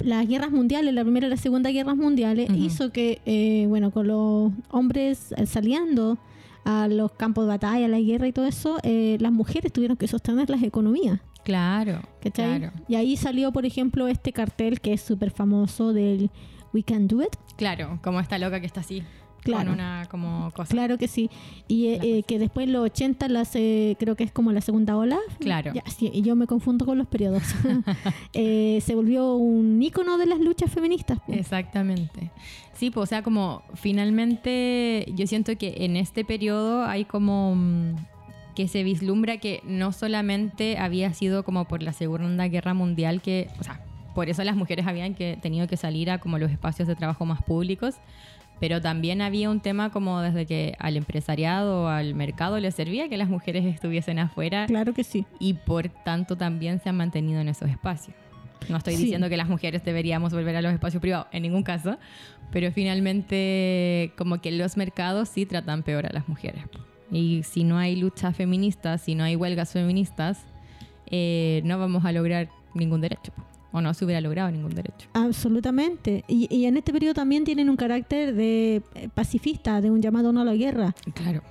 [0.00, 4.06] las guerras mundiales, la primera y la segunda guerras mundiales, hizo que, eh, bueno, con
[4.08, 6.18] los hombres eh, saliendo
[6.64, 9.96] a los campos de batalla, a la guerra y todo eso, eh, las mujeres tuvieron
[9.96, 11.20] que sostener las economías.
[11.44, 12.58] Claro, ¿cachai?
[12.58, 12.74] claro.
[12.88, 16.30] Y ahí salió, por ejemplo, este cartel que es súper famoso del
[16.72, 17.34] We Can Do It.
[17.56, 19.02] Claro, como esta loca que está así,
[19.42, 19.64] Claro.
[19.66, 20.70] con una como cosa.
[20.70, 21.30] Claro que sí.
[21.68, 24.96] Y eh, que después en los 80, las, eh, creo que es como la segunda
[24.96, 25.18] ola.
[25.38, 25.72] Claro.
[25.74, 27.42] Ya, sí, y yo me confundo con los periodos.
[28.34, 31.18] Eh, se volvió un ícono de las luchas feministas.
[31.20, 31.32] po.
[31.32, 32.30] Exactamente.
[32.74, 37.94] Sí, pues, o sea, como finalmente yo siento que en este periodo hay como mm,
[38.54, 43.48] que se vislumbra que no solamente había sido como por la Segunda Guerra Mundial que,
[43.60, 43.80] o sea,
[44.18, 47.24] por eso las mujeres habían que tenido que salir a como los espacios de trabajo
[47.24, 47.94] más públicos,
[48.58, 53.08] pero también había un tema como desde que al empresariado o al mercado le servía
[53.08, 55.24] que las mujeres estuviesen afuera Claro que sí.
[55.38, 58.16] y por tanto también se han mantenido en esos espacios.
[58.68, 59.02] No estoy Sí.
[59.02, 61.96] diciendo que las mujeres deberíamos volver a los espacios privados, en ningún caso,
[62.50, 66.64] pero finalmente como que los mercados sí tratan peor a las mujeres.
[67.12, 70.40] Y si no hay luchas feministas, si no hay huelgas feministas,
[71.06, 73.32] eh, no vamos a lograr ningún derecho.
[73.72, 75.08] O no se hubiera logrado ningún derecho.
[75.12, 76.24] Absolutamente.
[76.26, 80.32] Y, y en este periodo también tienen un carácter de eh, pacifista, de un llamado
[80.32, 80.94] no a la guerra.
[81.14, 81.42] Claro.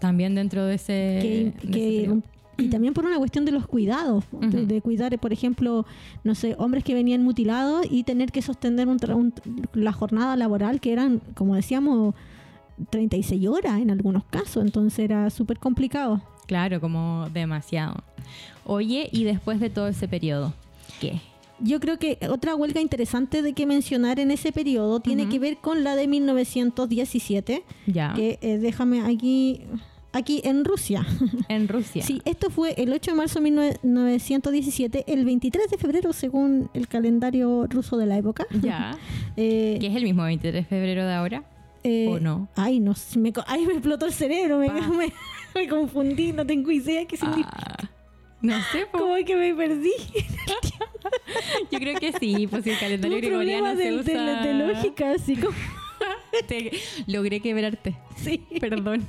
[0.00, 1.54] También dentro de ese...
[1.62, 2.20] que, de
[2.58, 5.86] y también por una cuestión de los cuidados, de, cuidar, por ejemplo,
[6.24, 9.32] no sé, hombres que venían mutilados y tener que sostener un-
[9.72, 12.14] la jornada laboral que eran, como decíamos,
[12.90, 16.20] 36 horas en algunos casos, entonces era súper complicado.
[16.46, 18.02] Claro, como demasiado.
[18.66, 20.52] Oye, y después de todo ese periodo,
[21.00, 21.20] ¿qué?
[21.62, 25.56] Yo creo que otra huelga interesante de que mencionar en ese periodo tiene que ver
[25.58, 28.12] con la de 1917, Ya.
[28.14, 29.62] que eh, déjame aquí,
[30.12, 31.06] aquí en Rusia.
[31.48, 32.02] En Rusia.
[32.02, 36.88] Sí, esto fue el 8 de marzo de 1917, el 23 de febrero según el
[36.88, 38.46] calendario ruso de la época.
[38.62, 38.96] Ya.
[39.36, 41.44] Eh, ¿Que es el mismo 23 de febrero de ahora?
[41.84, 42.48] eh, ¿O no?
[42.56, 44.86] Ay, no, me, ay, me explotó el cerebro, me, Pa.
[44.88, 45.12] me-
[45.54, 47.48] me confundí, no tengo idea qué significa.
[47.52, 47.88] Ah,
[48.42, 48.98] no sé, po.
[48.98, 49.92] ¿Cómo es que me perdí?
[51.70, 54.24] yo creo que sí, pues el calendario Tuve gregoriano se de, usa...
[54.42, 55.54] de- de lógica, así como...
[56.48, 56.72] Te-
[57.06, 57.96] logré quebrarte.
[58.16, 59.06] Sí, Perdón.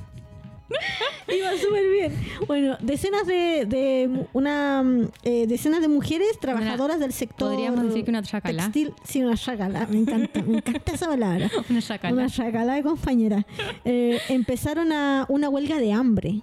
[1.36, 2.12] iba súper bien.
[2.46, 8.04] Bueno, decenas de, de una mm, eh, decenas de mujeres trabajadoras del sector podríamos decir
[8.04, 8.64] que una chacalá.
[8.64, 11.50] textil, sí, una chacalá, me encanta, me encanta esa palabra.
[11.70, 12.14] Una chacala.
[12.14, 13.46] Una chacalá de compañera.
[13.84, 16.40] Eh, empezaron a una huelga de hambre.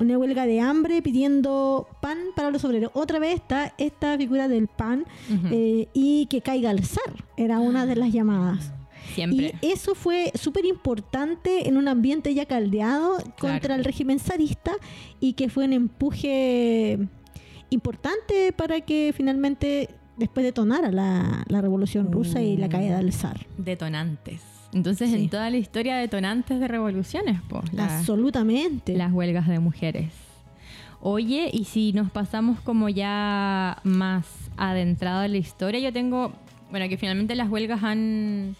[0.00, 2.90] Una huelga de hambre pidiendo pan para los obreros.
[2.92, 5.04] Otra vez está esta figura del pan
[5.52, 7.24] eh, y que caiga al zar.
[7.36, 8.72] Era una de las llamadas.
[9.14, 9.54] Siempre.
[9.60, 14.72] Y eso fue súper importante en un ambiente ya caldeado contra el régimen zarista
[15.20, 16.98] y que fue un empuje
[17.70, 22.70] importante para que finalmente después detonara la, la revolución rusa y la Mm.
[22.70, 23.46] caída del zar.
[23.58, 24.42] Detonantes.
[24.72, 25.16] Entonces, Sí.
[25.16, 27.64] en toda la historia, detonantes de revoluciones, pues.
[27.78, 28.96] Absolutamente.
[28.96, 30.12] las huelgas de mujeres.
[31.02, 34.26] Oye, y si nos pasamos como ya más
[34.58, 36.32] adentrado en la historia, yo tengo,
[36.70, 38.54] bueno, que finalmente las huelgas han,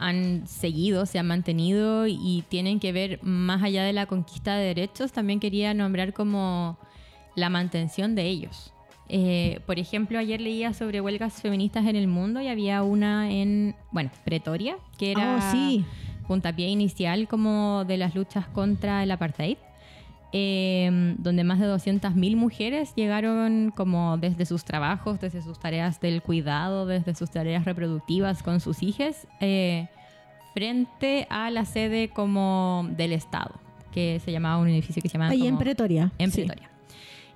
[0.00, 4.64] han seguido, se han mantenido y tienen que ver más allá de la conquista de
[4.64, 6.78] derechos, también quería nombrar como
[7.36, 8.72] la mantención de ellos.
[9.08, 13.74] Eh, por ejemplo, ayer leía sobre huelgas feministas en el mundo y había una en,
[13.90, 15.84] bueno, Pretoria, que era Oh, sí.
[16.26, 19.58] puntapié inicial como de las luchas contra el apartheid,
[20.32, 26.22] eh, donde más de 200.000 mujeres llegaron como desde sus trabajos, desde sus tareas del
[26.22, 29.88] cuidado, desde sus tareas reproductivas con sus hijas, eh,
[30.54, 33.54] frente a la sede como del Estado,
[33.92, 35.32] que se llamaba un edificio que se llamaba...
[35.32, 36.12] Ahí en Pretoria.
[36.18, 36.42] en sí.
[36.42, 36.70] Pretoria.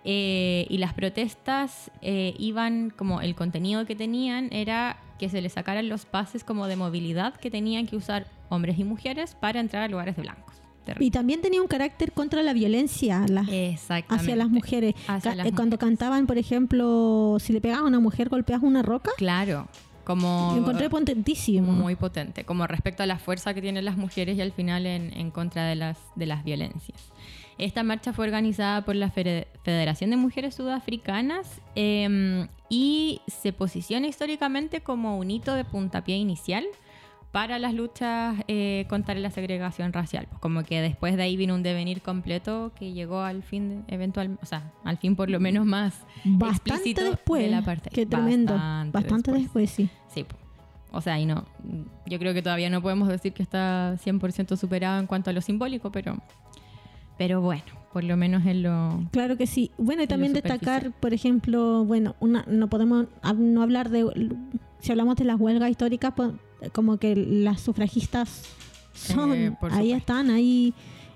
[0.05, 5.55] Eh, y las protestas eh, iban como el contenido que tenían era que se les
[5.55, 9.83] sacaran los pases como de movilidad que tenían que usar hombres y mujeres para entrar
[9.83, 10.64] a lugares de blancos.
[10.85, 11.07] Terrible.
[11.07, 13.47] Y también tenía un carácter contra la violencia la-
[14.09, 14.95] hacia las mujeres.
[15.09, 15.79] Hacia Ca- las eh, Cuando mujeres.
[15.79, 19.11] cantaban, por ejemplo, si le pegabas a una mujer, golpeas una roca.
[19.17, 19.67] Claro,
[20.05, 21.73] como Lo encontré potentísimo.
[21.73, 25.13] muy potente, como respecto a la fuerza que tienen las mujeres y al final en,
[25.17, 27.01] en contra de las, de las violencias.
[27.57, 34.07] Esta marcha fue organizada por la Fede- Federación de Mujeres Sudafricanas eh, y se posiciona
[34.09, 36.65] históricamente como un hito de puntapié inicial
[37.35, 40.29] para las luchas eh, contra la segregación racial.
[40.31, 44.39] Pues como que después de ahí vino un devenir completo que llegó al fin, eventual,
[44.41, 45.95] o sea, al fin por lo menos más
[46.25, 47.43] Bastante explícito después.
[47.43, 47.91] de la parte.
[47.91, 48.53] Qué tremendo.
[48.53, 49.77] Bastante Bastante, después.
[49.77, 49.91] después.
[49.91, 49.91] sí.
[50.15, 50.25] Sí,
[50.93, 51.45] o sea, y no,
[52.07, 55.41] yo creo que todavía no podemos decir que está 100% superado en cuanto a lo
[55.41, 56.17] simbólico, pero,
[57.19, 59.03] pero bueno, por lo menos en lo...
[59.11, 59.73] Claro que sí.
[59.77, 64.07] Bueno, y también destacar, por ejemplo, bueno, una, no podemos no hablar de,
[64.79, 66.31] si hablamos de las huelgas históricas, pues,
[66.73, 68.43] como que las sufragistas
[68.95, 70.73] son, Eh, por ahí están, ahí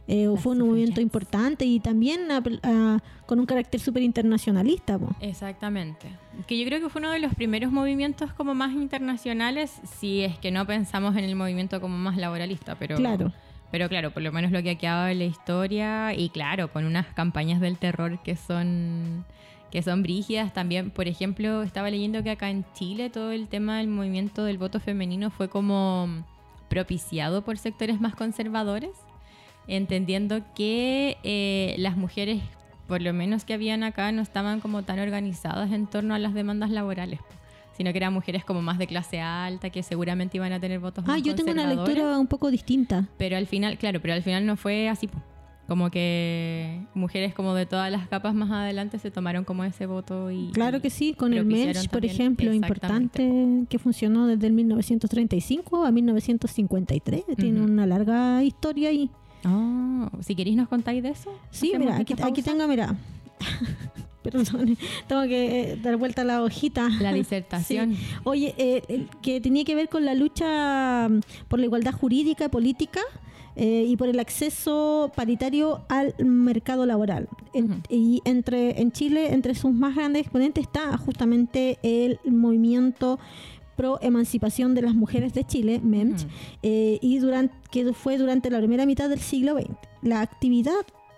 [0.08, 4.98] eh, fue un movimiento importante y también apel- ah, con un carácter súper internacionalista.
[4.98, 5.14] po.
[5.20, 6.08] Exactamente.
[6.46, 10.38] Que yo creo que fue uno de los primeros movimientos como más internacionales, si es
[10.38, 12.96] que no pensamos en el movimiento como más laboralista, pero...
[12.96, 13.32] Claro.
[13.70, 16.86] Pero claro, por lo menos lo que ha quedado en la historia y claro, con
[16.86, 19.26] unas campañas del terror que son
[19.70, 20.90] que son brígidas también.
[20.90, 24.80] Por ejemplo, estaba leyendo que acá en Chile todo el tema del movimiento del voto
[24.80, 26.08] femenino fue como
[26.68, 28.90] propiciado por sectores más conservadores,
[29.66, 32.42] entendiendo que eh, las mujeres,
[32.86, 36.34] por lo menos que habían acá, no estaban como tan organizadas en torno a las
[36.34, 37.20] demandas laborales,
[37.76, 41.04] sino que eran mujeres como más de clase alta, que seguramente iban a tener votos
[41.06, 43.06] Ah, más yo tengo una lectura un poco distinta.
[43.18, 45.06] Pero al final, claro, pero al final no fue así.
[45.06, 45.18] po.
[45.68, 50.30] Como que mujeres como de todas las capas más adelante se tomaron como ese voto
[50.30, 50.50] y...
[50.52, 55.90] Claro que sí, con el MENS, por ejemplo, importante, que funcionó desde el 1935 a
[55.90, 57.24] 1953.
[57.36, 57.70] Tiene Ujú.
[57.70, 59.10] una larga historia ahí.
[59.44, 61.38] Ah, si queréis nos contáis de eso.
[61.50, 62.96] Sí, mira, aquí, tengo, mira.
[64.22, 64.76] Perdón,
[65.06, 66.88] tengo que eh, dar vuelta a la hojita.
[67.00, 67.94] La disertación.
[67.94, 68.02] Sí.
[68.24, 72.48] Oye, eh, que tenía que ver con la lucha mm, por la igualdad jurídica y
[72.48, 73.00] política
[73.58, 77.28] eh, y por el acceso paritario al mercado laboral.
[77.52, 77.74] En- Ujú.
[77.90, 83.18] Y entre en Chile, entre sus más grandes exponentes está justamente el movimiento
[83.76, 86.30] pro emancipación de las mujeres de Chile, MEMCH, Ujú.
[86.62, 89.68] eh, y durante, que fue durante la primera mitad del siglo XX.
[90.02, 90.72] La actividad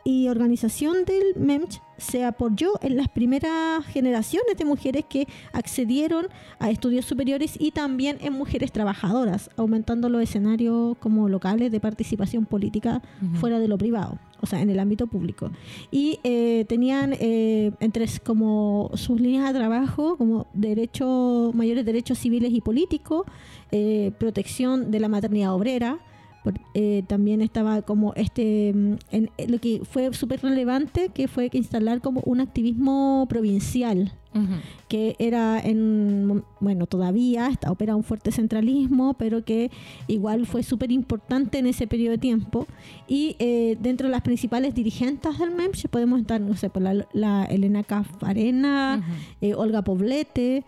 [0.05, 6.71] y organización del MEMCH se apoyó en las primeras generaciones de mujeres que accedieron a
[6.71, 13.03] estudios superiores y también en mujeres trabajadoras, aumentando los escenarios como locales de participación política
[13.35, 15.51] fuera de lo privado, o sea, en el ámbito público.
[15.91, 22.53] Y eh, tenían eh, entre como sus líneas de trabajo como derecho, mayores derechos civiles
[22.53, 23.27] y políticos,
[23.71, 25.99] eh, protección de la maternidad obrera,
[26.45, 31.29] por- eh, también estaba como este mm, en, en lo que fue súper relevante que
[31.29, 34.13] fue que instalar como un activismo provincial
[34.89, 39.73] que era en bueno todavía está opera un fuerte centralismo pero que
[40.07, 42.67] igual fue súper importante en ese periodo de tiempo.
[43.09, 47.07] Y eh, dentro de las principales dirigentes del MEMS podemos estar no sé por la,
[47.13, 49.03] la Elena Cafarena
[49.41, 50.65] eh, Olga Poblete,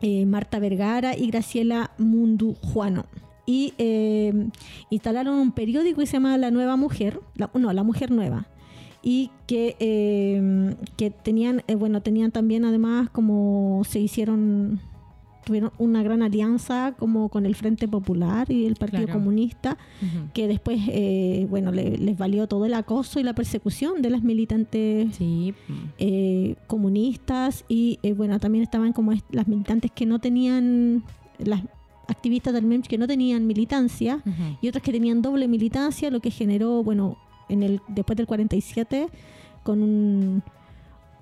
[0.00, 3.06] eh, Marta Vergara y Graciela Mundu Juano.
[3.46, 4.48] Y eh,
[4.90, 8.46] instalaron un periódico que se llama La Nueva Mujer, la- no, La Mujer Nueva.
[9.02, 14.80] Y que, eh, que tenían, eh, bueno, tenían también además como se hicieron,
[15.44, 19.18] tuvieron una gran alianza como con el Frente Popular y el Partido Claro.
[19.20, 19.76] Comunista
[20.32, 24.22] que después, eh, bueno, le- les valió todo el acoso y la persecución de las
[24.22, 25.52] militantes Sí.
[25.98, 31.04] eh, comunistas y, eh, bueno, también estaban como las militantes que no tenían,
[31.38, 31.60] las
[32.08, 34.20] activistas del MEMS que no tenían militancia
[34.60, 37.16] y otras que tenían doble militancia, lo que generó, bueno,
[37.48, 39.08] en el después del 47
[39.62, 40.42] con un-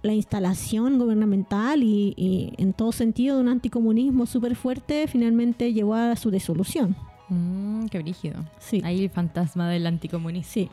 [0.03, 5.95] la instalación gubernamental y, y en todo sentido de un anticomunismo súper fuerte, finalmente llevó
[5.95, 6.97] a su disolución.
[7.29, 8.45] Mm, qué brígido.
[8.59, 8.81] Sí.
[8.85, 10.51] Ahí el fantasma del anticomunismo.
[10.53, 10.69] Sí.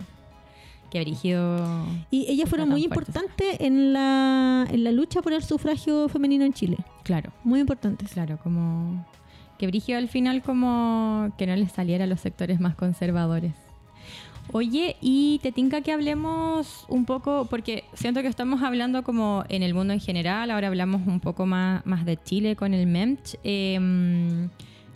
[0.89, 1.85] Qué brígido.
[2.09, 6.53] Y ellas fueron muy importantes en la, en la lucha por el sufragio femenino en
[6.53, 6.77] Chile.
[7.03, 7.31] Claro.
[7.43, 8.11] Muy importantes.
[8.11, 9.05] Claro, como
[9.59, 13.53] que brígido al final como que no les saliera a los sectores más conservadores.
[14.51, 19.61] Oye, y te tinca que hablemos un poco, porque siento que estamos hablando como en
[19.61, 23.35] el mundo en general, ahora hablamos un poco más, más de Chile con el MEMCH,
[23.43, 24.49] em,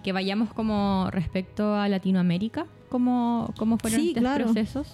[0.03, 4.45] que vayamos como respecto a Latinoamérica, cómo, cómo fueron Sí, estos claro.
[4.45, 4.87] procesos.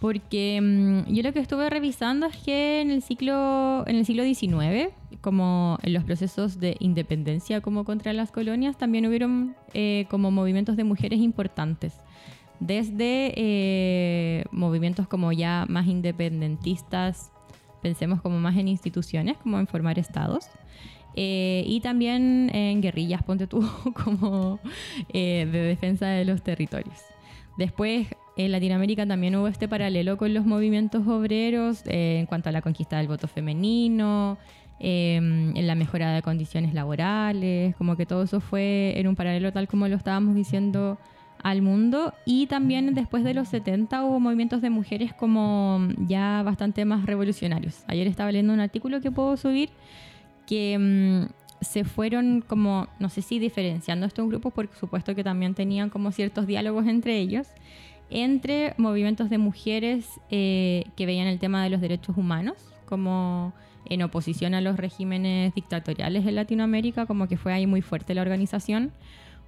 [0.00, 4.24] Porque mm, yo lo que estuve revisando es que en el ciclo en el siglo
[4.24, 10.30] XIX, como en los procesos de independencia como contra las colonias, también hubieron eh, como
[10.30, 11.94] movimientos de mujeres importantes.
[12.60, 17.30] Desde eh, movimientos como ya más independentistas,
[17.82, 20.46] pensemos como más en instituciones, como en formar estados,
[21.14, 23.66] eh, y también en guerrillas, ponte tú,
[24.04, 24.58] como
[25.12, 26.98] de defensa de los territorios.
[27.58, 32.52] Después en Latinoamérica también hubo este paralelo con los movimientos obreros eh, en cuanto a
[32.52, 34.36] la conquista del voto femenino,
[34.78, 39.52] em, en la mejora de condiciones laborales, como que todo eso fue en un paralelo
[39.52, 40.98] tal como lo estábamos diciendo
[41.42, 46.84] al mundo y también después de los 70 hubo movimientos de mujeres como ya bastante
[46.84, 47.84] más revolucionarios.
[47.86, 49.70] Ayer estaba leyendo un artículo que puedo subir
[50.46, 55.54] que mm, se fueron como, no sé si diferenciando estos grupos, por supuesto que también
[55.54, 57.48] tenían como ciertos diálogos entre ellos,
[58.10, 63.52] entre movimientos de mujeres eh, que veían el tema de los derechos humanos como
[63.88, 68.22] en oposición a los regímenes dictatoriales en Latinoamérica, como que fue ahí muy fuerte la
[68.22, 68.92] organización.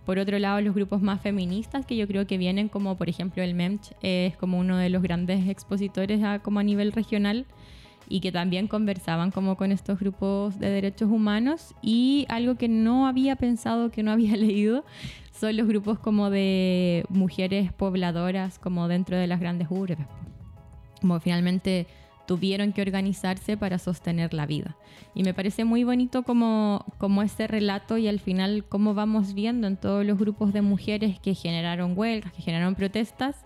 [0.04, 3.42] Por otro lado, los grupos más feministas, que yo creo que vienen como, por ejemplo,
[3.42, 7.46] el MEMCH es como uno de los grandes expositores a, como a nivel regional
[8.08, 13.06] y que también conversaban como con estos grupos de derechos humanos y algo que no
[13.06, 14.84] había pensado, que no había leído,
[15.38, 19.98] son los grupos como de mujeres pobladoras como dentro de las grandes urbes.
[21.00, 21.86] Como finalmente
[22.26, 24.76] tuvieron que organizarse para sostener la vida.
[25.14, 29.66] Y me parece muy bonito como, como ese relato y al final cómo vamos viendo
[29.66, 33.36] en todos los grupos de mujeres que generaron huelgas, que generaron protestas,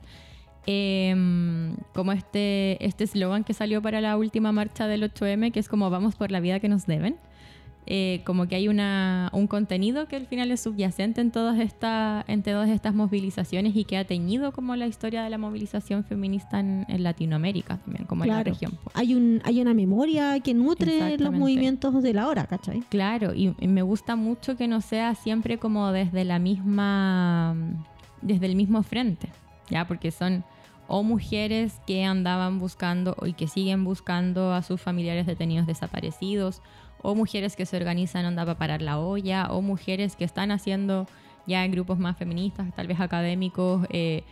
[0.66, 5.68] em, como este este eslogan que salió para la última marcha del 8M, que es
[5.68, 7.16] como vamos por la vida que nos deben.
[7.84, 12.24] Eh, como que hay una, un contenido que al final es subyacente en todas, esta,
[12.28, 16.60] en todas estas movilizaciones y que ha teñido como la historia de la movilización feminista
[16.60, 18.78] en, Latinoamérica también, como en la región.
[18.94, 22.82] Hay, un, hay una memoria que nutre los movimientos de la hora, ¿cachai?
[22.88, 27.56] Claro, y, y me gusta mucho que no sea siempre como desde la misma,
[28.20, 29.28] desde el mismo frente,
[29.72, 29.86] ¿ya?
[29.86, 30.44] Porque son
[30.86, 36.60] o mujeres que andaban buscando y que siguen buscando a sus familiares detenidos desaparecidos,
[37.00, 41.06] o mujeres que se organizan onda para parar la olla, o mujeres que están haciendo
[41.46, 44.22] ya en grupos más feministas, tal vez académicos, eh,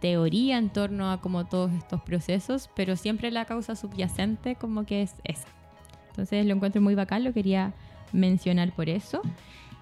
[0.00, 5.02] teoría en torno a como todos estos procesos, pero siempre la causa subyacente como que
[5.02, 5.48] es esa.
[6.10, 7.72] Entonces lo encuentro muy bacán, lo quería
[8.12, 9.22] mencionar por eso.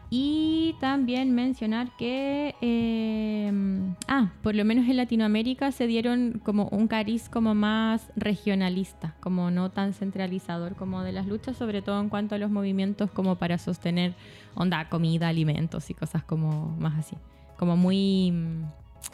[0.09, 6.87] Y también mencionar que, em, ah, por lo menos en Latinoamérica se dieron como un
[6.87, 12.09] cariz como más regionalista, como no tan centralizador como de las luchas, sobre todo en
[12.09, 14.15] cuanto a los movimientos como para sostener
[14.55, 17.17] onda, comida, alimentos y cosas como más así.
[17.57, 18.63] Como muy, mm,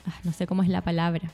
[0.07, 1.31] ah, no sé cómo es la palabra,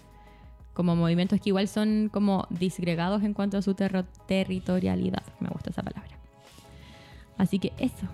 [0.73, 5.25] como movimientos que igual son como disgregados en cuanto a su territorialidad.
[5.41, 6.17] Me gusta esa palabra.
[7.37, 8.07] Así que eso.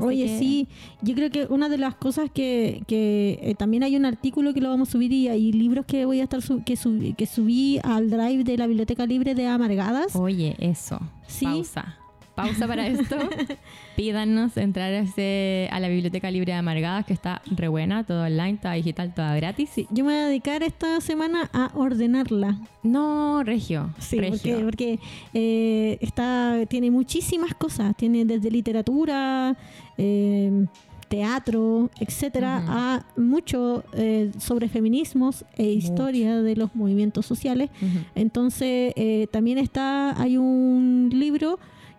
[0.00, 0.68] Oye, sí,
[1.02, 4.60] yo creo que una de las cosas que, que eh, también hay un artículo que
[4.60, 6.76] lo vamos a subir y hay libros que voy a estar que,
[7.16, 10.14] que subí al drive de la Biblioteca Libre de Amargadas.
[10.16, 11.00] Oye, eso.
[11.26, 11.44] ¿Sí?
[11.44, 11.97] Pausa
[12.38, 13.16] pausa para esto.
[13.96, 18.22] Pídanos entrar a, ese, a la Biblioteca Libre de Amargadas, que está re buena, todo
[18.22, 19.70] online, todo digital, todo gratis.
[19.90, 22.60] yo me voy a dedicar esta semana a ordenarla.
[22.84, 23.92] No, Regio.
[23.98, 24.20] Sí,
[24.62, 25.00] porque,
[25.34, 27.96] eh, está, tiene muchísimas cosas.
[27.96, 29.56] Tiene desde literatura,
[29.96, 30.66] eh,
[31.08, 37.70] teatro, etcétera, a mucho eh, sobre feminismos e historia de los movimientos sociales.
[38.14, 38.94] Entonces,
[39.32, 41.58] también está, hay un libro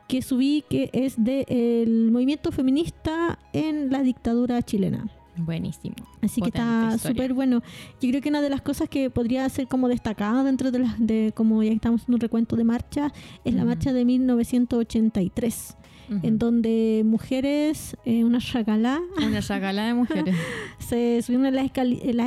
[0.10, 5.08] que subí que es del movimiento feminista en la dictadura chilena.
[5.38, 5.96] Buenísimo.
[6.22, 7.62] Así que está súper bueno.
[8.02, 10.96] Yo creo que una de las cosas que podría ser como destacada dentro de las
[10.98, 13.14] de como ya estamos en un recuento de marcha
[13.46, 15.78] es la marcha de 1983
[16.24, 19.00] en donde mujeres, eh, una chacalá.
[19.18, 20.36] Una chacalá de mujeres.
[20.80, 21.66] se subieron a las,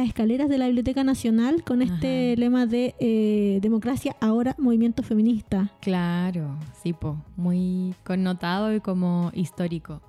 [0.06, 5.70] escaleras de la Biblioteca Nacional con este lema de eh, democracia, ahora movimiento feminista.
[5.80, 10.00] Claro, sí, po, muy connotado y como histórico.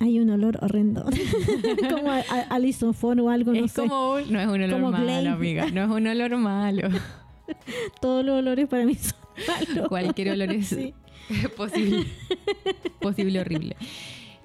[0.00, 1.04] Hay un olor horrendo.
[1.90, 5.66] como a, o algo, no es Como no es un olor malo, amiga.
[5.72, 6.88] No es un olor malo.
[8.00, 9.88] Todos los olores para mí son malos.
[9.88, 10.94] Cualquier olor es sí.
[11.56, 12.06] posible.
[13.00, 13.76] posible horrible.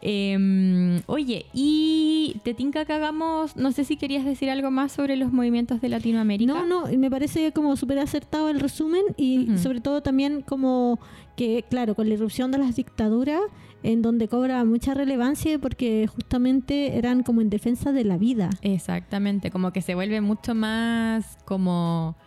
[0.05, 5.15] Em, oye, y te tinca que hagamos, no sé si querías decir algo más sobre
[5.15, 6.51] los movimientos de Latinoamérica.
[6.51, 10.99] No, no, me parece como súper acertado el resumen y sobre todo también como
[11.37, 13.39] que, claro, con la irrupción de las dictaduras,
[13.81, 18.49] en donde cobra mucha relevancia porque justamente eran como en defensa de la vida.
[18.61, 22.17] Exactamente, como que se vuelve mucho más como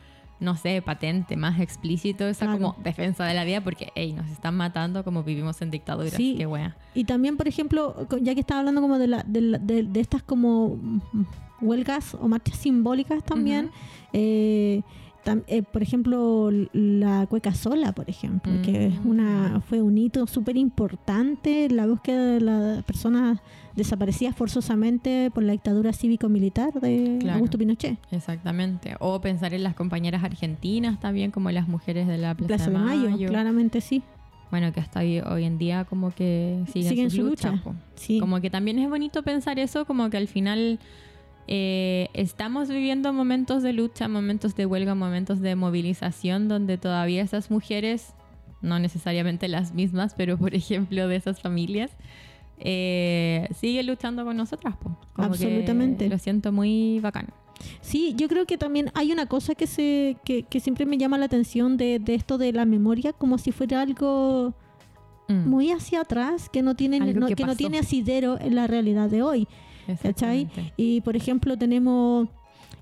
[0.41, 2.61] no sé, patente, más explícito esa Claro.
[2.61, 6.11] como defensa de la vida porque, hey, nos están matando como vivimos en dictadura.
[6.11, 6.35] Sí.
[6.37, 6.77] Qué wea.
[6.95, 10.01] Y también, por ejemplo, ya que estaba hablando como de, la, de, la- de- de
[10.01, 10.79] estas como
[11.61, 13.71] huelgas o marchas simbólicas también,
[14.13, 14.83] eh,
[15.27, 19.09] tam- eh, por ejemplo, la cueca sola, por ejemplo, que es Mm.
[19.11, 23.41] una, fue un hito súper importante en la búsqueda de las personas
[23.75, 27.35] desaparecidas forzosamente por la dictadura cívico-militar de Claro.
[27.37, 27.99] Augusto Pinochet.
[28.11, 28.95] Exactamente.
[29.01, 32.79] O pensar en las compañeras argentinas también, como las mujeres de la Plaza, Plaza de
[32.79, 34.03] Mayo, claramente sí.
[34.51, 37.61] Bueno, que hasta hoy, hoy en día como que siguen, su lucha.
[37.65, 37.75] po.
[37.97, 38.21] Sí.
[38.21, 40.79] Como que también es bonito pensar eso, como que al final
[41.49, 47.51] eh, estamos viviendo momentos de lucha, momentos de huelga, momentos de movilización, donde todavía esas
[47.51, 48.15] mujeres,
[48.63, 51.91] no necesariamente las mismas, pero por ejemplo de esas familias,
[52.59, 54.77] eh, siguen luchando con nosotras.
[54.77, 54.97] po.
[55.13, 56.09] Como que Absolutamente.
[56.09, 57.29] lo siento muy bacán.
[57.81, 61.17] Sí, yo creo que también hay una cosa que se que, que siempre me llama
[61.17, 64.55] la atención de, de esto de la memoria, como si fuera algo
[65.29, 68.55] Mm, muy hacia atrás, que no tiene, Algo no- que que no tiene asidero en
[68.55, 69.49] la realidad de hoy.
[70.03, 70.49] ¿Cachai?
[70.77, 72.29] Y por ejemplo, tenemos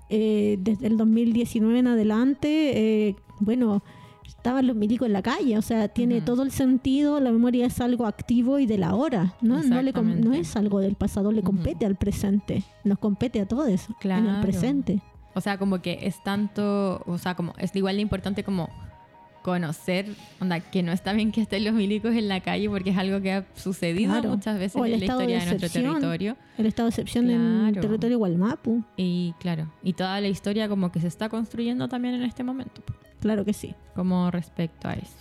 [0.09, 3.83] eh, desde el 2019 en adelante, eh, bueno,
[4.27, 7.79] estaban los milicos en la calle, o sea, tiene todo el sentido, la memoria es
[7.81, 9.63] algo activo y de la hora, ¿no?
[9.63, 9.91] No, le
[10.39, 14.41] es algo del pasado, le compete al presente, nos compete a todos en el Claro.
[14.41, 15.01] presente.
[15.33, 18.69] O sea, como que es tanto, o sea, como es igual de importante como
[19.45, 20.07] conocer,
[20.41, 23.21] onda, que no está bien que estén los milicos en la calle porque es algo
[23.21, 24.29] que ha sucedido Claro.
[24.31, 26.35] muchas veces en la de historia de, nuestro territorio.
[26.57, 27.87] El estado de excepción en el Claro.
[27.87, 32.23] territorio Gualmapu, Y claro, y toda la historia como que se está construyendo también en
[32.23, 32.81] este momento,
[33.21, 33.75] claro que sí.
[33.93, 35.13] como respecto a eso.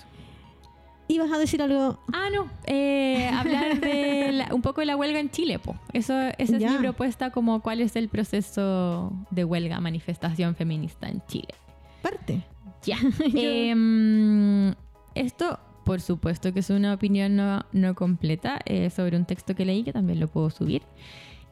[1.07, 2.01] ¿Ibas a decir algo?
[2.14, 5.77] Ah, no, eh, hablar de la- un poco de la huelga en Chile, po.
[5.93, 6.70] Eso, esa es Ya.
[6.70, 11.49] mi propuesta como cuál es el proceso de huelga, manifestación feminista en Chile.
[12.01, 12.43] Parte.
[12.87, 12.99] Ya.
[13.35, 14.74] Em,
[15.14, 19.64] esto, por supuesto que es una opinión no, no completa eh, sobre un texto que
[19.64, 20.82] leí, que también lo puedo subir.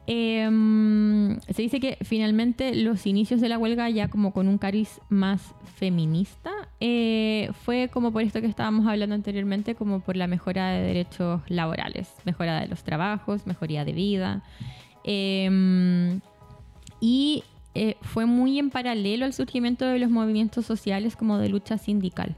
[0.05, 4.99] Em, se dice que finalmente los inicios de la huelga, ya como con un cariz
[5.07, 10.71] más feminista, eh, fue como por esto que estábamos hablando anteriormente, como por la mejora
[10.71, 14.43] de derechos laborales, mejora de los trabajos, mejoría de vida.
[15.05, 16.19] Em,
[16.99, 17.43] y
[17.75, 22.35] eh, fue muy en paralelo al surgimiento de los movimientos sociales como de lucha sindical.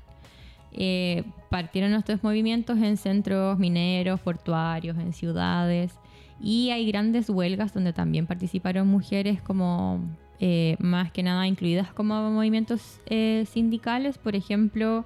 [0.71, 5.93] Eh, partieron estos movimientos en centros mineros, portuarios, en ciudades,
[6.41, 10.01] y hay grandes huelgas donde también participaron mujeres como
[10.39, 15.05] eh, más que nada incluidas como movimientos eh, sindicales, por ejemplo,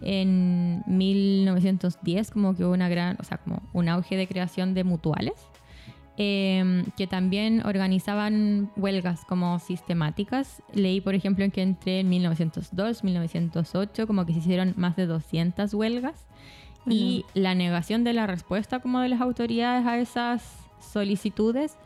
[0.00, 4.84] en 1910 como que hubo una gran, o sea, como un auge de creación de
[4.84, 5.34] mutuales
[6.20, 10.62] eh, que también organizaban huelgas como sistemáticas.
[10.74, 16.26] Leí, por ejemplo, que entre 1902 1908 como que se hicieron más de 200 huelgas
[16.86, 21.76] y la negación de la respuesta como de las autoridades a esas solicitudes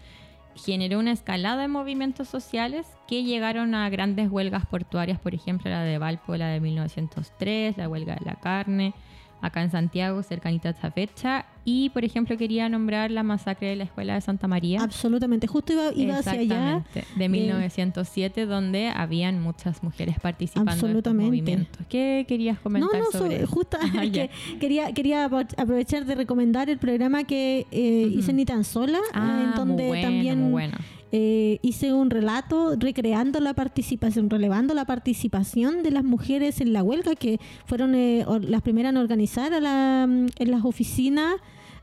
[0.55, 5.83] generó una escalada de movimientos sociales que llegaron a grandes huelgas portuarias, por ejemplo la
[5.83, 8.95] de Valpo, la de 1903, la huelga de la carne,
[9.43, 11.45] acá en Santiago, cercanita a esta fecha.
[11.65, 14.81] Y, por ejemplo, quería nombrar la masacre de la Escuela de Santa María.
[14.83, 15.47] Absolutamente.
[15.47, 16.85] Justo iba, iba hacia allá.
[17.17, 21.27] De 1907, donde habían muchas mujeres participando en estos Absolutamente.
[21.27, 21.87] movimientos.
[21.89, 23.53] ¿Qué querías No, comentar no, sobre so- eso?
[23.53, 28.19] justo Ah, que quería, quería apro- aprovechar de recomendar el programa que eh, Ujú.
[28.19, 30.79] hice Ni tan sola, eh, Ah, en donde muy bueno, también muy bueno.
[31.13, 36.83] Eh, hice un relato recreando la participación, relevando la participación de las mujeres en la
[36.83, 41.35] huelga, que fueron eh, las primeras en organizar a la- en las oficinas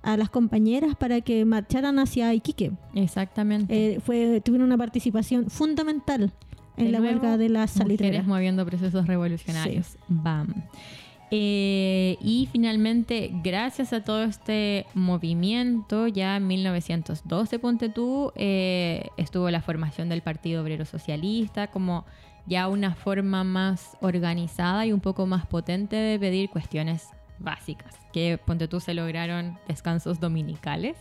[0.02, 2.72] a las compañeras para que marcharan hacia Iquique.
[2.96, 3.96] Exactamente.
[3.96, 6.32] Eh, fue, tuvieron una participación fundamental
[6.78, 8.26] en De la nuevo, huelga de las Mujeres salitreras.
[8.28, 9.98] moviendo procesos revolucionarios.
[10.08, 10.54] Bam.
[11.32, 19.50] Eh, y finalmente, gracias a todo este movimiento, ya en 1912, ponte tú, eh, estuvo
[19.52, 22.06] la formación del Partido Obrero Socialista, como
[22.48, 28.40] ya una forma más organizada y un poco más potente de pedir cuestiones básicas, que
[28.44, 30.98] ponte tú se lograron descansos dominicales,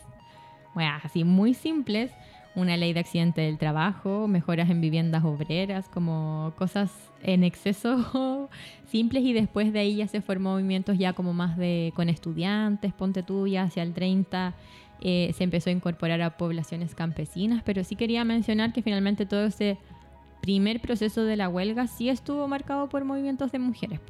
[0.75, 2.13] bueno, así muy simples,
[2.59, 6.91] una ley de accidente del trabajo, mejoras en viviendas obreras, como cosas
[7.23, 8.51] en exceso
[8.87, 12.93] simples y después de ahí ya se formó movimientos ya como más de con estudiantes,
[12.93, 14.55] ponte tú ya hacia el 30
[15.01, 19.47] eh, se empezó a incorporar a poblaciones campesinas, pero sí quería mencionar que finalmente todo
[19.47, 19.79] ese
[20.41, 24.01] primer proceso de la huelga sí estuvo marcado por movimientos de mujeres.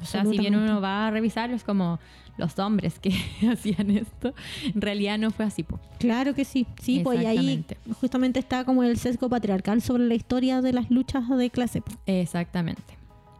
[0.00, 1.98] O sea, si bien uno va a revisarlo, es como
[2.38, 3.10] los hombres que
[3.52, 4.32] hacían esto.
[4.74, 5.62] En realidad no fue así.
[5.62, 5.78] po.
[5.98, 7.64] Claro que sí, sí, pues y ahí
[8.00, 11.82] justamente está como el sesgo patriarcal sobre la historia de las luchas de clase.
[11.82, 11.92] po.
[12.06, 12.82] Exactamente.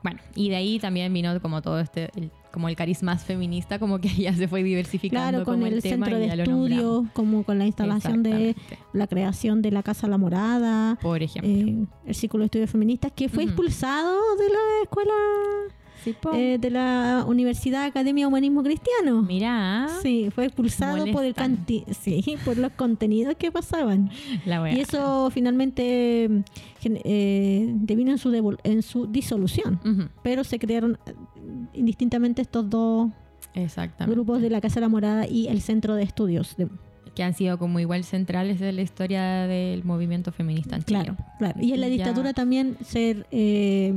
[0.03, 3.99] Bueno, y de ahí también vino como todo este, el- como el carisma feminista, como
[4.01, 7.59] que ya se fue diversificando Claro, con como el, tema centro de estudio, como con
[7.59, 8.55] la instalación de
[8.93, 11.51] la creación de la Casa La Morada, Por ejemplo.
[11.51, 15.13] eh, el Círculo de Estudios Feministas, que fue expulsado de la escuela,
[16.05, 19.23] Sí, eh, de la Universidad Academia de Humanismo Cristiano.
[19.23, 24.11] Mira, Sí, fue expulsado por el canti sí, por los contenidos que pasaban.
[24.45, 24.73] la.
[24.73, 26.29] Y eso finalmente
[26.85, 29.81] eh, devino en su, en su disolución.
[30.23, 31.15] Pero se crearon eh,
[31.75, 33.11] indistintamente estos dos
[34.07, 36.57] grupos de la Casa de la Morada y el Centro de Estudios.
[36.57, 36.69] de-
[37.15, 41.01] que han sido como igual centrales de la historia del movimiento feminista en Chile.
[41.05, 41.61] claro, claro.
[41.61, 41.93] Y en la Ya.
[41.97, 43.93] dictadura también se, eh,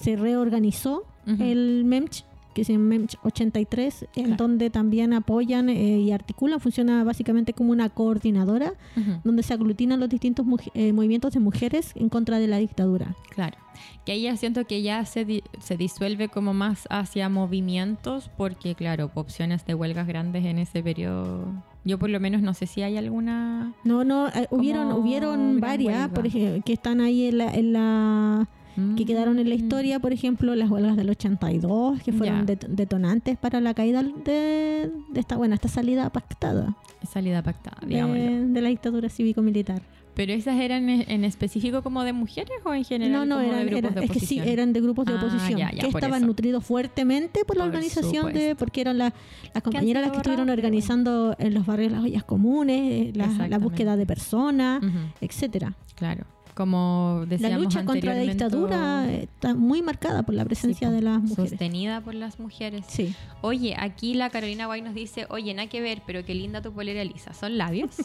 [0.00, 1.42] se reorganizó Ujú.
[1.42, 2.24] el MEMCH,
[2.54, 4.36] que es el MEMCH 83, en Claro.
[4.36, 10.00] donde también apoyan eh, y articulan, funciona básicamente como una coordinadora Ujú, donde se aglutinan
[10.00, 13.14] los distintos eh, movimientos de mujeres en contra de la dictadura.
[13.30, 13.56] Claro.
[14.04, 18.74] Que ahí ya siento que ya se, di- se disuelve como más hacia movimientos, porque
[18.74, 21.44] claro, opciones de huelgas grandes en ese periodo.
[21.84, 23.72] Yo por lo menos no sé si hay alguna.
[23.84, 28.48] No, no, eh, hubieron, hubieron varias, por ejemplo, que están ahí en la, en la
[28.96, 33.36] que quedaron en la Mm, historia, por ejemplo, las huelgas del 82, que fueron detonantes
[33.36, 36.76] para la caída de, de esta, bueno, esta salida pactada
[37.08, 39.82] Salida pactada, de, la dictadura cívico-militar.
[40.14, 43.54] Pero esas eran en en específico como de mujeres o en general No, no, como
[43.54, 44.48] eran, de grupos de es que sí, oposición?
[44.48, 46.26] eran de grupos de Ah, oposición, ya, ya, que por estaban eso.
[46.26, 49.14] nutridos fuertemente por la organización de, porque eran la-
[49.54, 53.58] las compañeras las que estuvieron organizando en los barrios las ollas comunes, eh, la, la
[53.58, 55.74] búsqueda de personas, Ujú, etcétera.
[55.94, 56.24] Claro.
[56.58, 61.02] Como La decíamos lucha contra la dictadura está muy marcada por la presencia sí, de
[61.02, 61.50] las mujeres.
[61.50, 62.84] Sostenida por las mujeres.
[62.88, 63.14] Sí.
[63.42, 66.72] Oye, aquí la Carolina Guay nos dice, oye, nada que ver, pero qué linda tu
[66.72, 67.32] polera lisa.
[67.32, 67.90] ¿Son labios?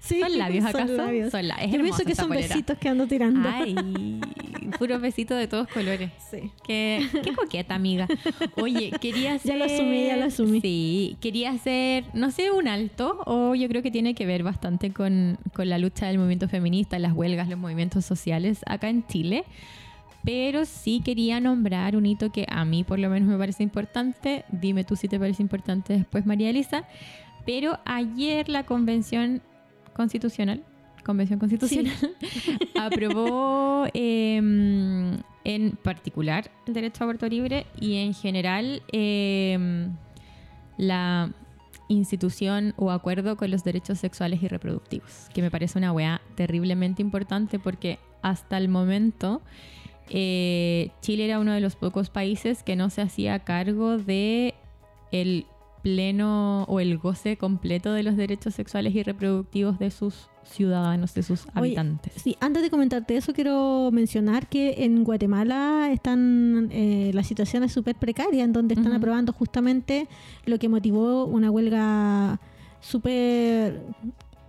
[0.00, 0.96] Sí, ¿Son labios son acaso?
[0.96, 1.30] labios.
[1.32, 2.48] Son la- es Yo pienso que son polera.
[2.48, 3.48] besitos que ando tirando.
[3.48, 3.74] Ay,
[4.78, 6.10] puros besitos de todos colores.
[6.30, 6.50] Sí.
[6.64, 8.06] Qué, qué coqueta, amiga.
[8.60, 9.42] Oye, quería hacer...
[9.52, 10.60] Ya lo asumí, ya lo asumí.
[10.60, 14.92] Sí, quería hacer, no sé, un alto, o yo creo que tiene que ver bastante
[14.92, 19.44] con, con la lucha del movimiento feminista, las huelgas, los movimientos sociales acá en Chile.
[20.24, 24.44] Pero sí quería nombrar un hito que a mí por lo menos me parece importante.
[24.50, 26.84] Dime tú si te parece importante después, María Elisa.
[27.44, 29.42] Pero ayer la Convención
[29.94, 30.62] Constitucional,
[31.04, 31.92] Convención Constitucional,
[32.80, 34.36] aprobó eh,
[35.44, 39.88] en particular el derecho a aborto libre y en general eh,
[40.76, 41.32] la
[41.88, 47.02] institución o acuerdo con los derechos sexuales y reproductivos, que me parece una weá terriblemente
[47.02, 49.42] importante porque hasta el momento
[50.08, 54.54] eh, Chile era uno de los pocos países que no se hacía cargo de
[55.10, 55.46] el
[55.82, 61.22] pleno o el goce completo de los derechos sexuales y reproductivos de sus ciudadanos, de
[61.22, 62.12] sus Oye, habitantes.
[62.16, 67.72] Sí, antes de comentarte eso, quiero mencionar que en Guatemala están eh, la situación es
[67.72, 70.08] súper precaria, en donde están aprobando justamente
[70.46, 72.40] lo que motivó una huelga
[72.80, 73.82] súper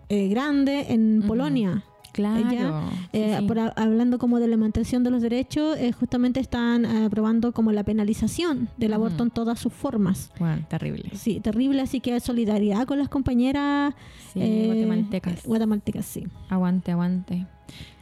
[0.09, 1.23] eh, grande en.
[1.27, 1.83] Polonia.
[2.13, 2.89] Claro.
[3.11, 3.45] sí, Eh, sí.
[3.45, 7.71] por hablando como de la mantención de los derechos, eh, justamente están eh, aprobando como
[7.71, 9.01] la penalización del Ujú.
[9.01, 10.31] aborto en todas sus formas.
[10.39, 11.09] Bueno, terrible.
[11.15, 13.93] Sí, terrible, así que solidaridad con las compañeras
[14.33, 15.33] Sí, eh, guatemaltecas.
[15.39, 16.23] eh, guatemaltecas, sí.
[16.49, 17.45] Aguante, aguante.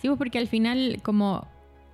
[0.01, 1.47] Sí, pues porque al final, como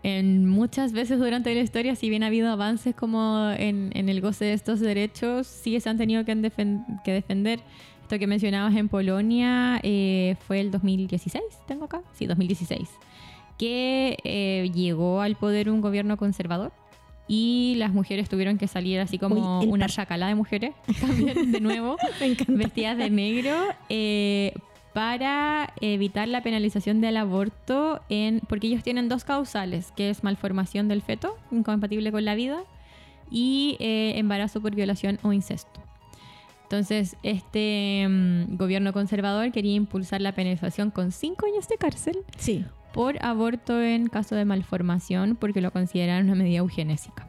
[0.03, 4.21] en muchas veces durante la historia, si bien ha habido avances como en, en el
[4.21, 7.59] goce de estos derechos, sí se han tenido que, defen- que defender.
[8.07, 12.87] Esto que mencionabas en Polonia eh, fue el 2016, tengo acá, sí, 2016,
[13.57, 16.71] que eh, llegó al poder un gobierno conservador
[17.27, 21.59] y las mujeres tuvieron que salir así como Uy, una chacalada de mujeres, también de
[21.59, 21.97] nuevo
[22.47, 23.57] vestidas de negro
[23.89, 24.53] eh,
[24.93, 30.87] para evitar la penalización del aborto en porque ellos tienen dos causales que es malformación
[30.87, 32.63] del feto incompatible con la vida
[33.29, 35.86] y eh, embarazo por violación o incesto
[36.69, 42.65] entonces este mm, gobierno conservador quería impulsar la penalización con cinco años de cárcel Sí.
[42.93, 47.25] por aborto en caso de malformación porque lo consideran una medida eugenésica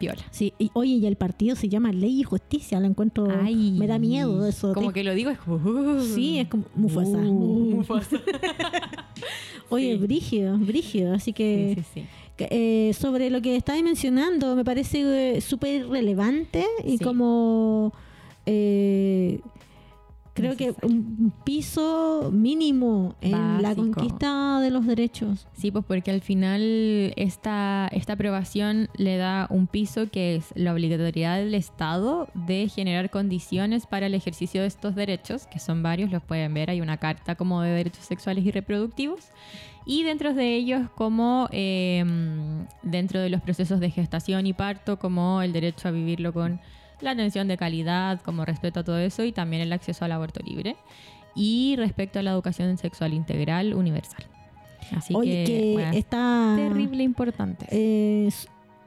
[0.00, 3.72] viola Sí, y oye, y el partido se llama Ley y Justicia, lo encuentro, Ay,
[3.72, 4.72] me da miedo eso.
[4.72, 7.18] como que lo digo es como Sí, es como Mufasa.
[7.18, 8.16] Uh, Mufasa.
[9.70, 9.98] Oye, sí.
[9.98, 12.06] brígido, brígido, así que, Sí, sí,
[12.38, 17.92] eh, sobre lo que estabas mencionando, me parece eh, súper relevante y como
[18.48, 19.40] eh,
[20.34, 20.96] creo que Necesario.
[20.96, 23.92] un un piso mínimo en la Básico.
[23.92, 25.48] conquista de los derechos.
[25.52, 30.72] Sí, pues porque al final esta, esta aprobación le da un piso que es la
[30.72, 36.12] obligatoriedad del Estado de generar condiciones para el ejercicio de estos derechos, que son varios,
[36.12, 39.32] los pueden ver, hay una carta como de derechos sexuales y reproductivos,
[39.84, 42.04] y dentro de ellos como eh,
[42.82, 46.60] dentro de los procesos de gestación y parto, como el derecho a vivirlo con
[47.00, 50.40] la atención de calidad, como respeto a todo eso y también el acceso al aborto
[50.44, 50.76] libre
[51.34, 54.24] y respecto a la educación sexual integral universal.
[54.96, 57.66] Así Oye, que, que bueno, está terrible importante.
[57.70, 58.28] eh,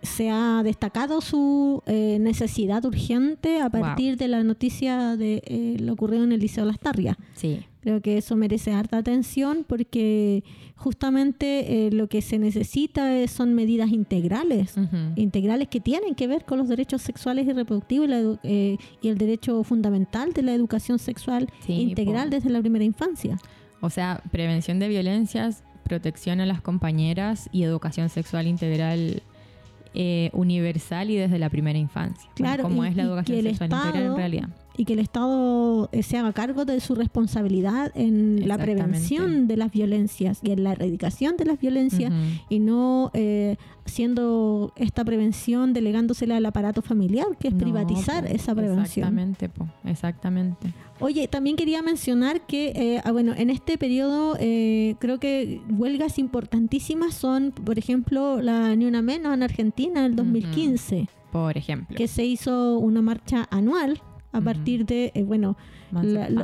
[0.02, 3.82] se ha destacado su eh, necesidad urgente a Wow.
[3.82, 7.16] partir de la noticia de eh, lo ocurrido en el Liceo Las Tarrias.
[7.36, 10.44] sí, Creo que eso merece harta atención porque
[10.76, 14.76] justamente eh, lo que se necesita es- son medidas integrales,
[15.16, 18.78] integrales que tienen que ver con los derechos sexuales y reproductivos y, la edu- eh,
[19.02, 22.36] y el derecho fundamental de la educación sexual Sí, integral po.
[22.36, 23.40] desde la primera infancia.
[23.82, 29.24] O sea, prevención de violencias, protección a las compañeras y educación sexual integral
[29.94, 32.24] eh, universal y desde la primera infancia.
[32.24, 34.50] Bueno, Claro, como y- es la educación sexual integral en Estado- realidad.
[34.78, 39.58] Y que el Estado eh, se haga cargo de su responsabilidad en la prevención de
[39.58, 42.12] las violencias y en la erradicación de las violencias
[42.50, 48.34] y no eh, siendo esta prevención delegándosela al aparato familiar, que es No, privatizar po,
[48.34, 48.84] esa prevención.
[48.86, 50.74] Exactamente, po, exactamente.
[51.00, 56.20] Oye, también quería mencionar que, eh, ah, bueno, en este periodo eh, creo que huelgas
[56.20, 61.98] importantísimas son, por ejemplo, la Ni Una Menos en Argentina en el 2015, Por ejemplo.
[61.98, 64.02] que se hizo una marcha anual
[64.32, 65.58] a partir de, eh, bueno,
[65.92, 66.44] la- la-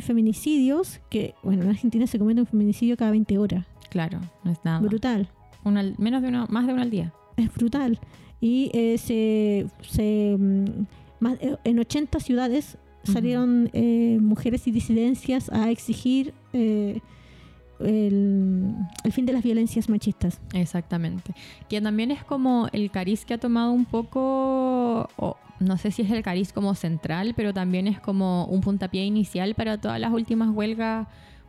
[0.00, 3.66] feminicidios, que, bueno, en Argentina se comete un feminicidio cada 20 horas.
[3.90, 4.80] Claro, no es nada.
[4.80, 5.28] Brutal.
[5.64, 7.12] Una menos de uno, más de uno al día.
[7.36, 7.98] Es brutal.
[8.40, 10.64] Y eh, se, se, mm,
[11.20, 17.00] más- eh, en 80 ciudades salieron eh, mujeres y disidencias a exigir eh,
[17.80, 20.40] el, el fin de las violencias machistas.
[20.52, 21.34] Exactamente.
[21.68, 26.02] Que también es como el cariz que ha tomado un poco, o no sé si
[26.02, 30.12] es el cariz como central, pero también es como un puntapié inicial para todas las
[30.12, 31.06] últimas huelgas,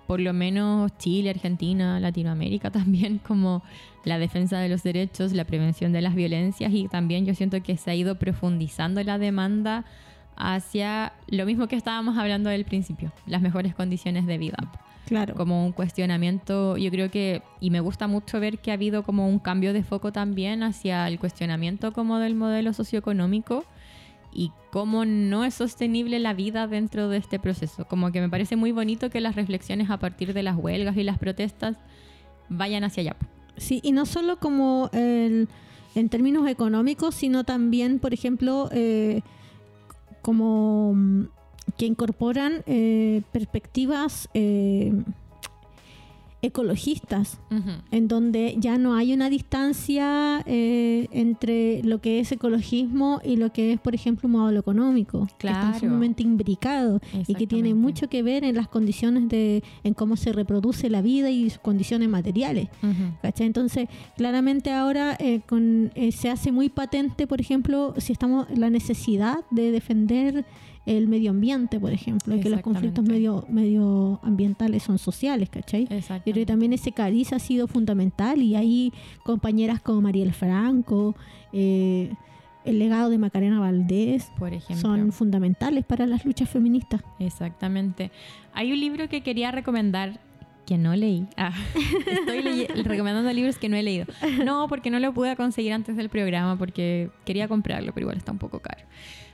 [0.07, 3.63] por lo menos Chile, Argentina, Latinoamérica también, como
[4.03, 7.77] la defensa de los derechos, la prevención de las violencias y también yo siento que
[7.77, 9.85] se ha ido profundizando la demanda
[10.35, 14.57] hacia lo mismo que estábamos hablando del principio, las mejores condiciones de vida
[15.05, 15.35] Claro.
[15.35, 19.27] como un cuestionamiento, yo creo que, y me gusta mucho ver que ha habido como
[19.27, 23.65] un cambio de foco también hacia el cuestionamiento como del modelo socioeconómico
[24.31, 27.85] y cómo no es sostenible la vida dentro de este proceso.
[27.85, 31.03] Como que me parece muy bonito que las reflexiones a partir de las huelgas y
[31.03, 31.77] las protestas
[32.49, 33.15] vayan hacia allá.
[33.57, 35.47] Sí, y no solo como el-
[35.95, 39.21] en términos económicos, sino también, por ejemplo, eh,
[40.23, 41.23] como mm,
[41.77, 44.91] que incorporan eh, perspectivas eh,
[46.41, 47.39] ecologistas,
[47.91, 53.53] en donde ya no hay una distancia eh, entre lo que es ecologismo y lo
[53.53, 55.67] que es, por ejemplo, un modelo económico, que Claro.
[55.67, 60.17] están sumamente imbricados y que tiene mucho que ver en las condiciones de, en cómo
[60.17, 62.67] se reproduce la vida y sus condiciones materiales.
[63.21, 63.47] ¿Cachai?
[63.47, 63.87] Entonces,
[64.17, 69.37] claramente ahora eh, con, eh, se hace muy patente, por ejemplo, si estamos la necesidad
[69.49, 70.43] de defender
[70.85, 75.87] el medio ambiente, por ejemplo, y que los conflictos medio, medioambientales son sociales, ¿cachai?
[75.89, 78.91] Yo creo que también ese cariz ha sido fundamental y hay
[79.23, 81.15] compañeras como Mariel Franco,
[81.53, 82.13] eh,
[82.65, 84.77] el legado de Macarena Valdés, Por ejemplo.
[84.77, 87.01] son fundamentales para las luchas feministas.
[87.19, 88.11] Exactamente.
[88.53, 90.19] Hay un libro que quería recomendar
[90.65, 91.27] que no leí.
[91.35, 91.51] Ah,
[92.09, 94.05] estoy leye- recomendando libros que no he leído.
[94.45, 98.31] No, porque no lo pude conseguir antes del programa porque quería comprarlo, pero igual está
[98.31, 98.81] un poco caro.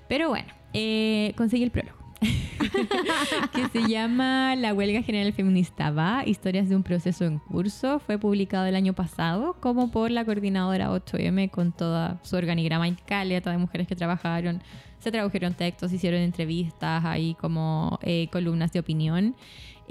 [0.10, 1.98] Pero bueno, eh, conseguí el prólogo.
[3.54, 8.00] que se llama La huelga general feminista va, historias de un proceso en curso.
[8.00, 12.96] Fue publicado el año pasado como por la coordinadora 8M con toda su organigrama y
[12.96, 14.62] caleta de mujeres que trabajaron.
[15.00, 19.36] Se tradujeron textos, hicieron entrevistas, ahí como eh, columnas de opinión.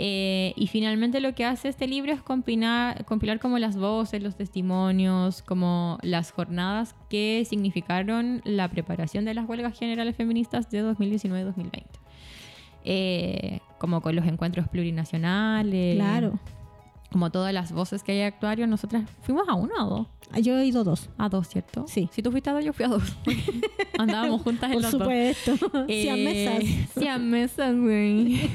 [0.00, 4.36] Eh, y finalmente lo que hace este libro es compilar, compilar como las voces, los
[4.36, 11.82] testimonios, como las jornadas que significaron la preparación de las huelgas generales feministas de 2019-2020.
[12.84, 15.96] Eh, como con los encuentros plurinacionales.
[15.96, 16.38] Claro.
[17.10, 20.06] Como todas las voces que hay actuario, nosotras fuimos a uno o dos.
[20.42, 21.08] Yo he ido dos.
[21.18, 21.84] A dos, ¿cierto?
[21.88, 22.08] Sí.
[22.12, 23.02] Si tú fuiste a dos, yo fui a dos.
[23.98, 25.00] Andábamos juntas en Por los dos.
[25.02, 25.56] supuesto.
[25.88, 26.64] Sí, a mesas.
[26.98, 28.40] Sí, a mesas, güey.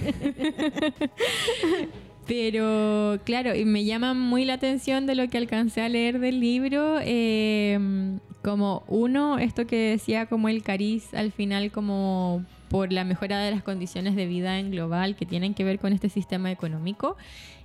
[2.26, 6.40] Pero, claro, y me llama muy la atención de lo que alcancé a leer del
[6.40, 6.98] libro.
[7.02, 13.40] eh, como uno, esto que decía como el cariz al final, como por la mejora
[13.40, 17.16] de las condiciones de vida en global que tienen que ver con este sistema económico.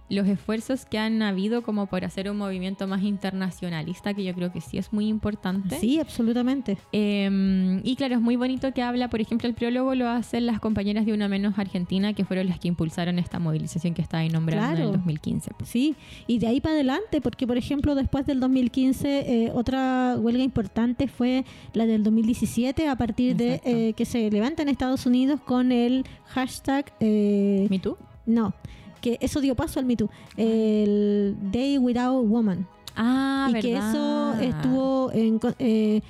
[0.08, 4.52] Los esfuerzos que han habido como por hacer un movimiento más internacionalista, que yo creo
[4.52, 5.78] que sí es muy importante.
[5.78, 6.78] Sí, absolutamente.
[6.92, 10.60] Eh, y claro, es muy bonito que habla, por ejemplo, el prólogo lo hacen las
[10.60, 14.28] compañeras de Una Menos Argentina, que fueron las que impulsaron esta movilización que está ahí
[14.28, 14.90] nombrando en Claro.
[14.90, 15.50] el 2015.
[15.64, 15.94] Sí,
[16.26, 21.08] y de ahí para adelante, porque por ejemplo después del 2015 eh, otra huelga importante
[21.08, 21.44] fue
[21.74, 26.04] la del 2017 a partir de eh, que se levanta en Estados Unidos con el
[26.26, 27.96] hashtag eh, ¿Me tú?
[28.26, 28.54] no,
[29.00, 32.66] que eso dio paso al Me Too, el Day Without Woman.
[32.96, 36.00] Ah, y que eso estuvo en, eh,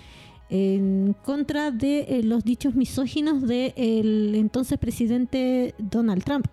[0.48, 6.46] en contra de eh, los dichos misóginos del entonces presidente Donald Trump.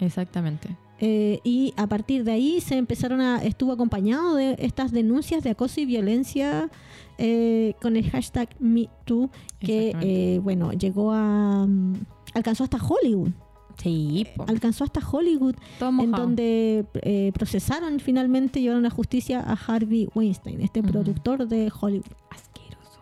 [0.00, 0.76] Exactamente.
[1.00, 5.50] Eh, y a partir de ahí se empezaron a estuvo acompañado de estas denuncias de
[5.50, 6.70] acoso y violencia
[7.18, 9.30] eh, con el hashtag MeToo
[9.60, 11.94] que eh, bueno llegó a mm,
[12.34, 13.30] alcanzó hasta Hollywood
[13.78, 14.44] Sí, po.
[14.48, 20.82] alcanzó hasta Hollywood en donde eh, procesaron finalmente llevaron a justicia a Harvey Weinstein este
[20.82, 22.98] productor de Hollywood Asqueroso.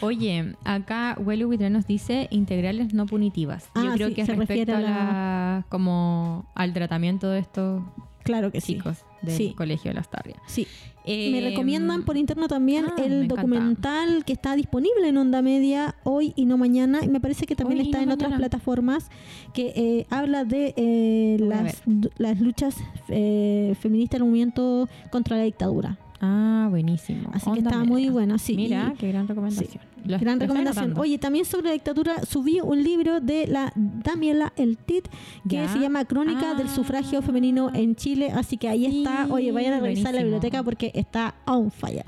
[0.00, 3.64] Oye, acá Welu nos dice integrales no punitivas.
[3.74, 7.28] Yo Ah, creo sí, que es se refiere respecto a a la, como al tratamiento
[7.28, 7.82] de estos
[8.22, 8.78] claro que sí
[9.22, 9.54] del Sí.
[9.56, 10.36] colegio de la Astarria.
[10.46, 10.66] sí
[11.04, 13.34] Me Eh, recomiendan por interno también ah, el encanta.
[13.36, 17.00] documental que está disponible en Onda Media hoy y no mañana.
[17.02, 19.10] Y me parece que también Hoy está no en otras plataformas
[19.52, 21.82] que eh, habla de eh, las,
[22.18, 22.76] las luchas
[23.08, 25.98] eh, feministas del movimiento contra la dictadura.
[26.24, 27.30] Ah, buenísimo.
[27.32, 27.84] Así que Onda media.
[27.84, 28.38] muy buena.
[28.38, 29.82] Sí, Mira, y- qué gran recomendación.
[30.04, 30.96] Lo- Gran recomendación.
[30.98, 35.06] Oye, también sobre la dictadura subí un libro de la Damiela El Tit
[35.48, 35.68] que Ya.
[35.68, 36.74] se llama Crónica del Ah.
[36.74, 38.30] sufragio femenino en Chile.
[38.32, 39.26] Así que ahí está.
[39.26, 42.04] Sí, Oye, vayan a revisar la biblioteca porque está on fire.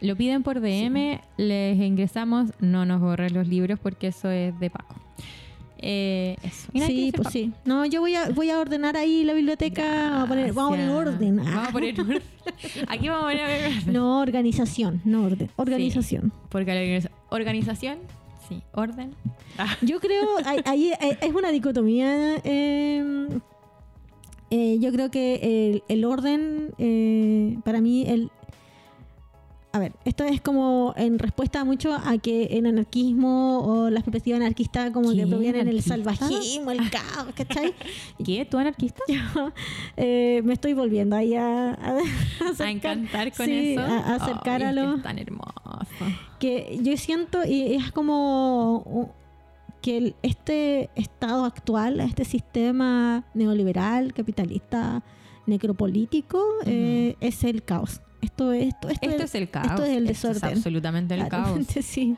[0.00, 4.70] Lo piden por DM, les ingresamos, no nos borren los libros porque eso es de
[4.70, 4.94] Paco.
[5.84, 6.68] Eh, eso.
[6.86, 7.52] Sí, pues sí.
[7.64, 9.82] No, yo voy a, voy a ordenar ahí la biblioteca.
[10.10, 11.36] Vamos a poner, vamos a poner orden.
[11.36, 12.22] Vamos a poner orden.
[12.88, 13.92] Aquí vamos a poner orden.
[13.92, 15.50] No, organización, no orden.
[15.56, 16.32] Organización.
[16.48, 17.98] Porque la organiza- organización,
[18.48, 19.14] sí, orden.
[19.82, 20.26] Yo creo,
[20.64, 22.36] ahí, eh, es una dicotomía.
[22.44, 23.28] eh,
[24.50, 28.30] eh, yo creo que el, el orden, eh, para mí, el...
[29.74, 34.38] A ver, esto es como en respuesta mucho a que el anarquismo o las perspectivas
[34.42, 35.94] anarquistas como que provienen ¿Anarquista?
[35.94, 37.72] salvajismo, el caos, ¿cachai?
[38.24, 38.44] ¿Qué?
[38.44, 39.02] ¿Tú anarquista?
[39.96, 41.96] Eh, me estoy volviendo ahí a, a,
[42.44, 43.80] A acercar- encantar con sí, eso.
[43.80, 45.50] a- a acercar Ay, a los es tan hermoso.
[46.38, 49.08] que yo siento y es como uh,
[49.80, 55.02] que el- este estado actual, este sistema neoliberal, capitalista,
[55.46, 58.02] necropolítico, eh, es el caos.
[58.22, 59.66] Esto, esto, esto, Esto es el caos.
[59.66, 60.56] Esto es el Esto es desorden.
[60.58, 61.30] absolutamente el caos.
[61.30, 62.16] Claramente, sí.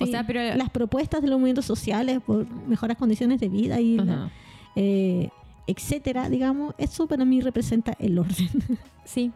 [0.00, 3.80] O Sí, sea, pero- las propuestas de los movimientos sociales por mejoras condiciones de vida
[3.80, 4.30] y la-
[4.76, 5.28] eh,
[5.66, 8.48] etcétera, digamos, eso para mí representa el orden.
[9.04, 9.32] Sí.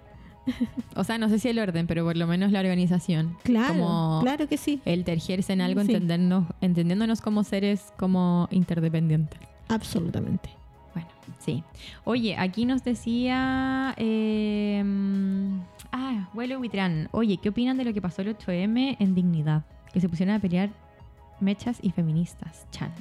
[0.94, 3.36] O sea, no sé si el orden, pero por lo menos la organización.
[3.42, 5.92] claro, Como claro que sí, el tergiarse en algo, Sí.
[5.92, 9.40] entendernos, entendiéndonos como seres como interdependientes.
[9.68, 10.50] absolutamente.
[10.94, 11.08] Bueno,
[11.40, 11.64] sí.
[12.04, 13.94] Oye, aquí nos decía.
[13.96, 15.60] Eh, mm,
[15.94, 17.08] ah, Vuelo Huitrán.
[17.12, 19.64] Oye, ¿qué opinan de lo que pasó el 8M en Dignidad?
[19.92, 20.70] Que se pusieron a pelear
[21.40, 22.66] mechas y feministas.
[22.70, 22.92] Chan.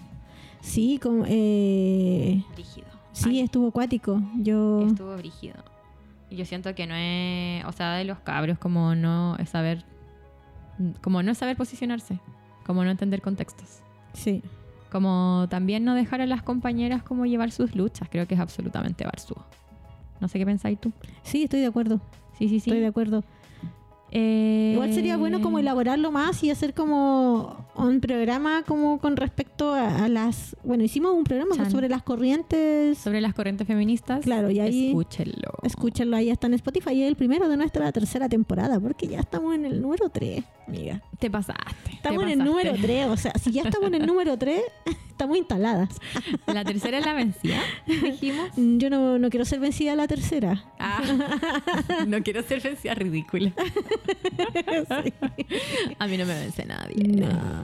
[0.61, 2.87] Sí, como, eh, Brígido.
[3.11, 4.21] sí, Ay, estuvo acuático.
[4.37, 5.55] Yo estuvo brígido.
[6.29, 7.65] Y yo siento que no es.
[7.65, 9.83] O sea, de los cabros, como no es saber.
[11.01, 12.19] Como no es saber posicionarse.
[12.65, 13.81] Como no entender contextos.
[14.13, 14.41] sí.
[14.91, 18.07] Como también no dejar a las compañeras como llevar sus luchas.
[18.11, 19.43] Creo que es absolutamente barzúo.
[20.19, 20.91] No sé qué pensáis tú.
[21.23, 21.99] Sí, estoy de acuerdo.
[22.37, 22.69] Sí, sí, sí.
[22.69, 23.23] Estoy de acuerdo.
[24.15, 29.73] Eh, Igual sería bueno como elaborarlo más y hacer como un programa como con respecto
[29.73, 30.55] a, a las...
[30.63, 31.71] Bueno, hicimos un programa Chan.
[31.71, 32.99] sobre las corrientes.
[32.99, 34.23] Sobre las corrientes feministas.
[34.23, 35.53] Claro, y ahí- Escúchenlo.
[35.63, 36.91] Escúchenlo, ahí está en Spotify.
[36.91, 40.43] Y es el primero de nuestra tercera temporada, porque ya estamos en el número 3,
[40.67, 41.01] amiga.
[41.17, 41.93] Te pasaste.
[41.93, 44.61] Estamos te en el número 3, o sea, si ya estamos en el número 3,
[45.23, 45.89] estamos instaladas.
[46.47, 48.49] La tercera es la vencida, dijimos.
[48.57, 50.63] Mm, Yo no, no quiero ser vencida la tercera.
[50.79, 51.01] Ah,
[52.07, 53.51] no quiero ser vencida ridícula.
[55.99, 57.07] A mí no me vence nadie.
[57.07, 57.63] No.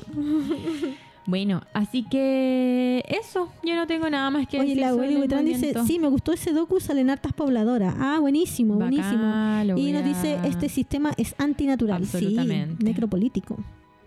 [1.25, 3.51] Bueno, así que eso.
[3.63, 4.81] Yo no tengo nada más que Oye, decir.
[4.81, 7.93] la el Buitrón dice, sí, me gustó ese docu, salen hartas pobladoras.
[7.99, 9.61] Ah, buenísimo, buenísimo.
[9.77, 12.01] Y nos a- dice, este sistema es antinatural.
[12.01, 12.77] Absolutamente.
[12.79, 13.57] Sí, necropolítico.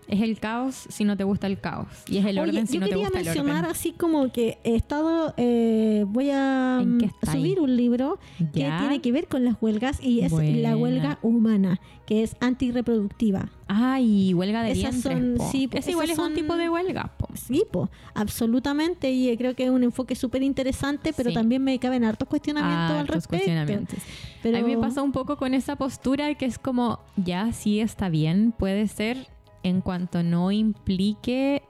[0.07, 1.87] Es el caos si no te gusta el caos.
[2.07, 3.71] Y es el Oye, orden si yo no te quería gusta el mencionar orden.
[3.71, 7.39] así como que he estado, eh, voy a ¿En qué mm, ahí?
[7.41, 10.57] subir un libro que tiene que ver con las huelgas y es Buena.
[10.71, 13.49] la huelga humana, que es antirreproductiva.
[13.67, 17.27] Ay, huelga de Esas vientres, son- sí, Ese igual es un tipo de huelga, po.
[17.33, 21.33] Sí, po, absolutamente, y eh, creo que es un enfoque súper interesante, pero Sí.
[21.33, 23.29] también me caben hartos cuestionamientos al respecto.
[23.29, 23.99] cuestionamientos.
[24.41, 27.79] Pero A mí me pasa un poco con esa postura que es como, ya sí
[27.79, 29.27] está bien, puede ser
[29.63, 31.63] en cuanto no implique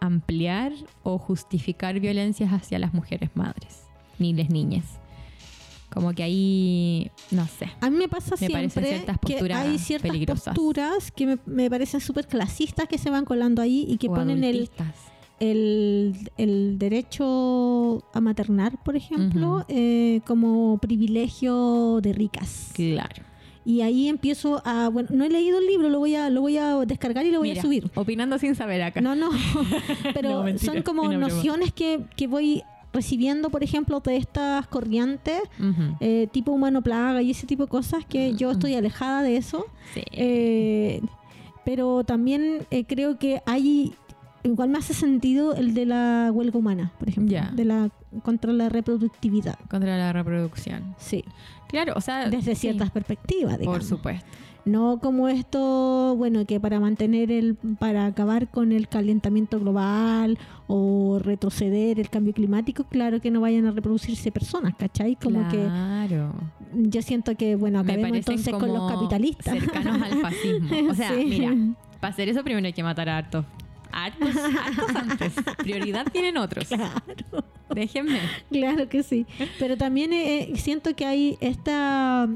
[0.00, 3.84] ampliar o justificar violencias hacia las mujeres madres,
[4.18, 4.84] ni las niñas.
[5.90, 7.70] Como que ahí, no sé.
[7.80, 10.54] A mí me pasa Me siempre ciertas que hay ciertas peligrosas.
[10.54, 14.14] posturas que me, me parecen súper clasistas que se van colando ahí y que o
[14.14, 14.68] ponen el,
[15.40, 22.70] el, el derecho a maternar, por ejemplo, eh, como privilegio de ricas.
[22.74, 23.22] Claro.
[23.66, 26.56] Y ahí empiezo a, bueno, no he leído el libro, lo voy a, lo voy
[26.56, 27.90] a descargar y lo voy Mira, a subir.
[27.96, 29.00] Opinando sin saber acá.
[29.00, 29.30] No, no,
[30.14, 32.62] pero No, mentira, son como nociones que, que voy
[32.92, 35.40] recibiendo, por ejemplo, de estas corrientes,
[35.98, 39.66] eh, tipo humano plaga y ese tipo de cosas que yo estoy alejada de eso.
[39.92, 40.02] Sí.
[40.12, 41.02] Eh,
[41.64, 43.94] pero también eh, creo que hay
[44.46, 47.90] igual me hace sentido el de la huelga humana, por ejemplo, de la
[48.22, 49.58] contra la reproductividad.
[49.68, 50.94] Contra la reproducción.
[50.98, 51.24] Sí,
[51.68, 52.28] Claro, o sea.
[52.28, 53.78] desde sí, ciertas perspectivas, digamos.
[53.80, 54.26] Por supuesto.
[54.64, 61.20] No como esto, bueno, que para mantener el, para acabar con el calentamiento global o
[61.22, 65.14] retroceder el cambio climático, claro que no vayan a reproducirse personas, ¿cachai?
[65.14, 66.34] Como que claro.
[66.74, 69.56] yo siento que, bueno, acabemos entonces con los capitalistas.
[69.56, 70.68] Cercanos al fascismo.
[70.90, 71.24] O sea, Sí.
[71.26, 71.54] mira,
[72.00, 73.44] para hacer eso primero hay que matar a hartos.
[73.92, 75.32] Hartos, hartos antes.
[75.58, 76.68] Prioridad tienen otros.
[76.68, 76.92] Claro.
[77.74, 78.20] Déjenme.
[78.50, 79.26] Claro que sí.
[79.58, 82.28] Pero también eh, siento que hay esta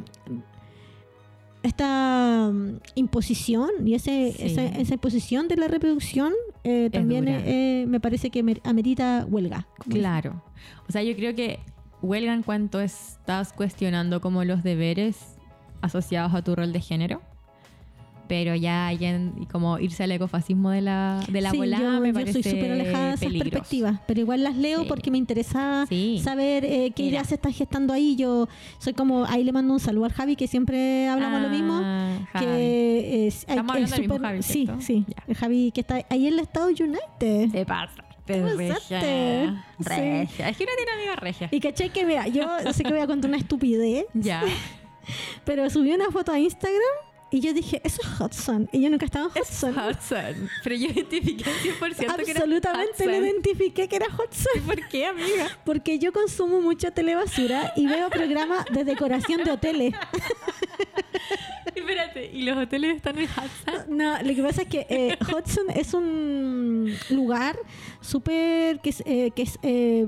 [1.63, 4.45] esta mm, imposición y ese, Sí.
[4.47, 6.33] esa, esa imposición de la reproducción
[6.65, 9.67] eh, también eh, eh, me parece que mer- amerita huelga.
[9.89, 10.43] Claro.
[10.89, 11.59] O sea, yo creo que
[12.03, 15.37] huelga en cuanto estás cuestionando como los deberes
[15.83, 17.21] asociados a tu rol de género.
[18.31, 22.01] Pero ya hay en- como irse al ecofascismo de la, de la Sí, volada yo,
[22.01, 23.51] me yo parece soy súper alejada de esas peligroso.
[23.51, 24.87] perspectivas, pero igual las leo Sí.
[24.89, 26.21] porque me interesa Sí.
[26.23, 28.15] saber eh, qué ideas se están gestando ahí.
[28.15, 31.81] Yo soy como, ahí le mando un saludo al Javi, que siempre hablamos lo mismo.
[31.83, 32.47] Ah, Javi.
[32.47, 34.81] que es, Estamos es hablando del mismo súper- Javi, sí, ¿cierto?
[34.81, 35.25] sí, Ya.
[35.27, 37.51] el Javi que está ahí en el Estado United.
[37.51, 38.05] Se pasa.
[38.27, 38.75] ¿Qué Regia.
[38.75, 39.51] pasaste?
[39.81, 39.85] Sí.
[39.89, 40.49] Regia.
[40.51, 41.49] Es que uno tiene amiga regia.
[41.51, 44.41] Y caché que, mira, yo sé que voy a contar una estupidez, Ya.
[45.45, 46.79] pero subí una foto a Instagram
[47.31, 48.69] y yo dije, eso es Hudson.
[48.73, 49.75] Y yo nunca estaba en Hudson.
[49.79, 50.51] Hudson.
[50.65, 53.25] Pero yo identifiqué 100% que era Absolutamente lo Hudson.
[53.27, 54.53] identifiqué que era Hudson.
[54.57, 55.49] ¿Y por qué, amiga?
[55.65, 59.95] Porque yo consumo mucha telebasura y veo programas de decoración de hoteles.
[61.75, 63.97] Espérate, ¿y los hoteles están en Hudson?
[63.97, 67.59] No, lo que pasa es que eh, Hudson es un lugar
[68.01, 70.05] súper que es, eh, que es eh,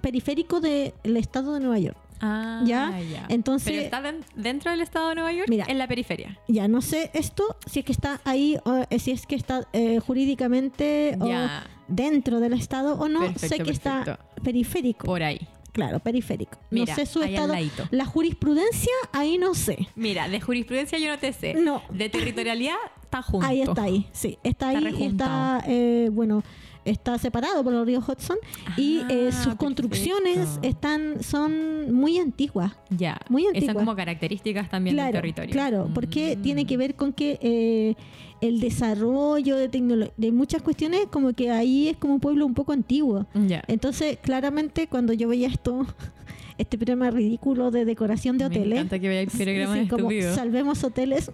[0.00, 1.96] periférico del estado de Nueva York.
[2.22, 2.96] Ah, ¿Ya?
[3.28, 5.48] Entonces- ¿Pero está den- dentro del estado de Nueva York?
[5.50, 5.64] Mira.
[5.68, 6.38] En la periferia.
[6.48, 9.66] Ya no sé esto, si es que está ahí, o, eh, si es que está
[9.72, 11.66] eh, jurídicamente o Ya.
[11.88, 13.20] dentro del estado o no.
[13.26, 15.04] sé Perfecto, que está periférico.
[15.06, 15.40] Por ahí.
[15.72, 16.58] Claro, periférico.
[16.70, 17.54] Mira, no sé su estado.
[17.90, 19.88] La jurisprudencia, ahí no sé.
[19.96, 21.54] Mira, de jurisprudencia yo no te sé.
[21.54, 21.82] No.
[21.90, 22.76] De territorialidad
[23.12, 23.46] está junto.
[23.46, 24.06] Ahí está, ahí.
[24.12, 25.58] Sí, está ahí Está y rejuntado.
[25.58, 26.42] está, eh, bueno,
[26.84, 28.38] está separado por el río Hudson
[28.76, 29.56] y Ah, eh, sus perfecto.
[29.64, 32.72] construcciones están son muy antiguas.
[32.90, 33.20] Ya.
[33.28, 33.74] Muy Esas antigua.
[33.74, 35.52] como características también claro, del territorio.
[35.52, 36.42] claro, porque Mm.
[36.42, 37.94] tiene que ver con que eh,
[38.40, 42.54] el desarrollo de tecnología, de muchas cuestiones, como que ahí es como un pueblo un
[42.54, 43.26] poco antiguo.
[43.34, 43.62] Ya.
[43.68, 45.86] Entonces, claramente, cuando yo veía esto,
[46.58, 50.10] este programa ridículo de decoración de Me hoteles, encanta que vea el programa sí, como
[50.34, 51.30] salvemos hoteles,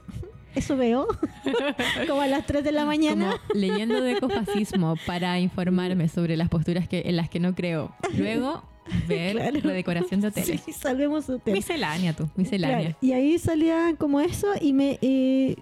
[0.55, 1.07] eso veo,
[2.09, 3.36] como a las 3 de la mañana.
[3.49, 7.94] Como leyendo de ecofascismo para informarme sobre las posturas que, en las que no creo.
[8.16, 8.62] Luego,
[9.09, 9.61] ver Claro.
[9.62, 10.61] la decoración de hoteles.
[10.62, 11.59] Sí, salvemos hoteles.
[11.59, 12.78] Miscelánea, tú, miscelánea.
[12.78, 15.57] Claro, Y ahí salía como eso y me, eh,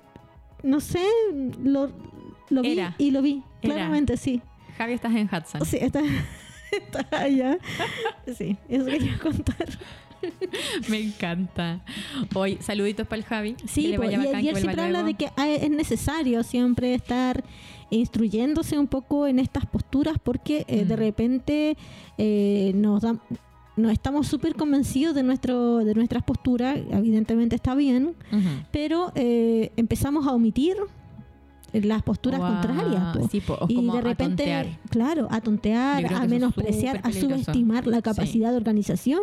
[0.63, 1.05] no sé,
[1.63, 1.91] lo,
[2.49, 2.95] lo vi Era.
[2.99, 3.75] y lo vi, Era.
[3.75, 4.41] claramente, sí.
[4.79, 5.65] Javi, estás en Hudson.
[5.65, 6.01] Sí, está,
[6.71, 7.59] está allá.
[8.37, 9.67] Sí, eso quería contar.
[10.89, 11.81] Me encanta.
[12.35, 13.57] Hoy, saluditos para el Javi.
[13.67, 17.45] Sí, po, vaya y que siempre habla de que ah, es necesario siempre estar
[17.91, 20.99] instruyéndose un poco en estas posturas porque eh, de Mm.
[20.99, 21.77] repente
[22.19, 23.21] eh, nos da-
[23.77, 28.15] nos estamos súper convencidos de nuestro de nuestras posturas, evidentemente está bien,
[28.73, 30.77] pero eh, empezamos a omitir
[31.85, 33.17] las posturas contrarias.
[33.17, 33.29] po.
[33.29, 34.67] sí, po, o y como de a repente, tontear.
[34.91, 39.21] claro, a tontear, a menospreciar, a subestimar la capacidad de organización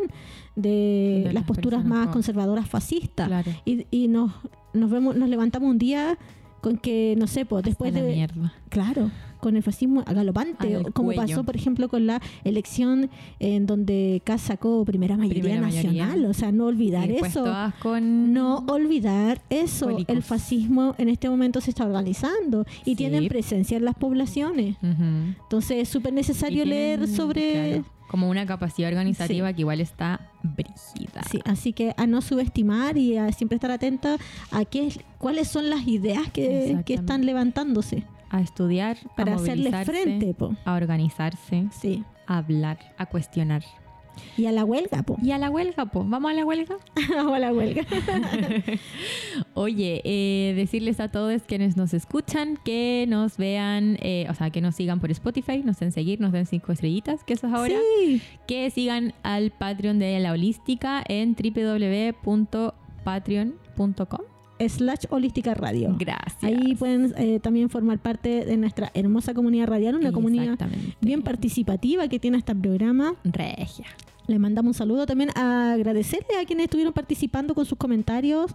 [0.56, 3.28] de, De las posturas personas más con- conservadoras fascistas.
[3.28, 3.52] Claro.
[3.66, 4.32] Y, y nos,
[4.74, 6.18] nos vemos, nos levantamos un día
[6.62, 8.02] con que, no sé, pues después de...
[8.04, 8.54] mierda.
[8.70, 9.12] Claro,
[9.44, 11.22] con el fascismo galopante, Al como cuello.
[11.22, 16.06] pasó, por ejemplo, con la elección en donde Kass sacó primera mayoría Primera mayoría.
[16.08, 16.26] nacional.
[16.30, 17.46] O sea, no olvidar Y eso.
[17.82, 18.34] con...
[18.34, 19.98] No olvidar eso.
[20.08, 22.96] El fascismo en este momento se está organizando y Sí.
[22.96, 24.78] tienen presencia en las poblaciones.
[24.82, 27.52] Entonces es súper necesario leer sobre...
[27.52, 31.24] claro, como una capacidad organizativa que igual está brígida.
[31.32, 34.18] Sí, así que a no subestimar y a siempre estar atenta
[34.52, 38.04] a qué es- cuáles son las ideas que, que están levantándose
[38.34, 40.56] A estudiar, para a hacerle frente, po.
[40.66, 42.04] a organizarse, Sí.
[42.26, 43.64] a hablar, a cuestionar.
[44.38, 45.18] Y a la huelga, po.
[45.22, 46.10] Y a la huelga, pues.
[46.10, 46.76] ¿Vamos a la huelga?
[47.28, 47.84] o a la huelga.
[49.54, 54.62] Oye, eh, decirles a todos quienes nos escuchan que nos vean, eh, o sea, que
[54.62, 57.76] nos sigan por Spotify, nos den seguir, nos den cinco estrellitas, que eso es ahora.
[58.00, 58.22] Sí.
[58.48, 64.22] Que sigan al Patreon de La Holística en www.patreon.com.
[64.68, 65.96] Slash Holística Radio.
[65.98, 66.44] Gracias.
[66.44, 70.58] Ahí pueden eh, también formar parte de nuestra hermosa comunidad radial, una comunidad
[71.02, 73.16] bien participativa que tiene este programa.
[73.24, 73.88] Regia.
[74.26, 78.52] Le mandamos un saludo también a agradecerle a quienes estuvieron participando con sus comentarios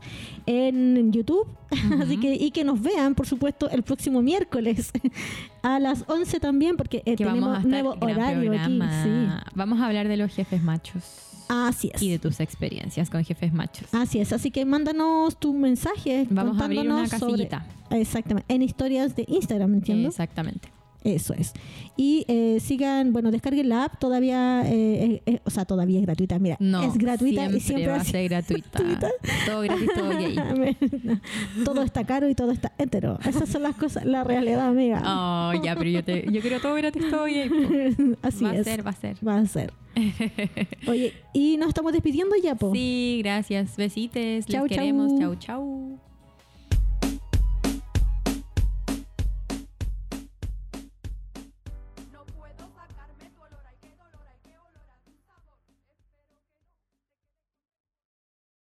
[0.47, 1.47] en YouTube.
[2.01, 4.91] Así que, y que nos vean, por supuesto, el próximo miércoles
[5.63, 8.81] a las 11 también, porque eh, tenemos nuevo horario aquí.
[9.03, 9.29] Sí.
[9.55, 12.03] Vamos a hablar de los jefes machos Así es.
[12.03, 13.89] y de tus experiencias con jefes machos.
[13.93, 16.27] Así es, así que mándanos tu mensaje.
[16.31, 17.67] Vamos a abrir una sobre- casillita.
[17.91, 20.09] exactamente, en historias de Instagram, ¿entiendo?
[20.09, 20.69] Exactamente.
[21.05, 21.53] Eso es.
[21.97, 26.07] Y eh, sigan, bueno, descarguen la app, todavía, eh, eh, eh, o sea, todavía es
[26.07, 28.69] gratuita, mira, No, es gratuita siempre y siempre va a ser gratuita.
[28.79, 29.11] gratuita.
[29.47, 30.37] Todo gratis, todo gay.
[31.65, 33.19] todo está caro y todo está hetero.
[33.25, 35.03] Esas son las cosas, la realidad, amiga.
[35.07, 37.49] Oh, ya, pero yo, te, yo quiero todo gratis, todo gay.
[38.23, 38.61] Así va es.
[38.61, 39.17] a ser, va a ser.
[39.27, 39.73] Va a ser.
[40.87, 42.73] Oye, y nos estamos despidiendo ya, po.
[42.73, 43.77] Sí, gracias.
[43.77, 44.47] Besites.
[44.47, 45.19] Chau, Les queremos.
[45.19, 45.99] Chau, chau.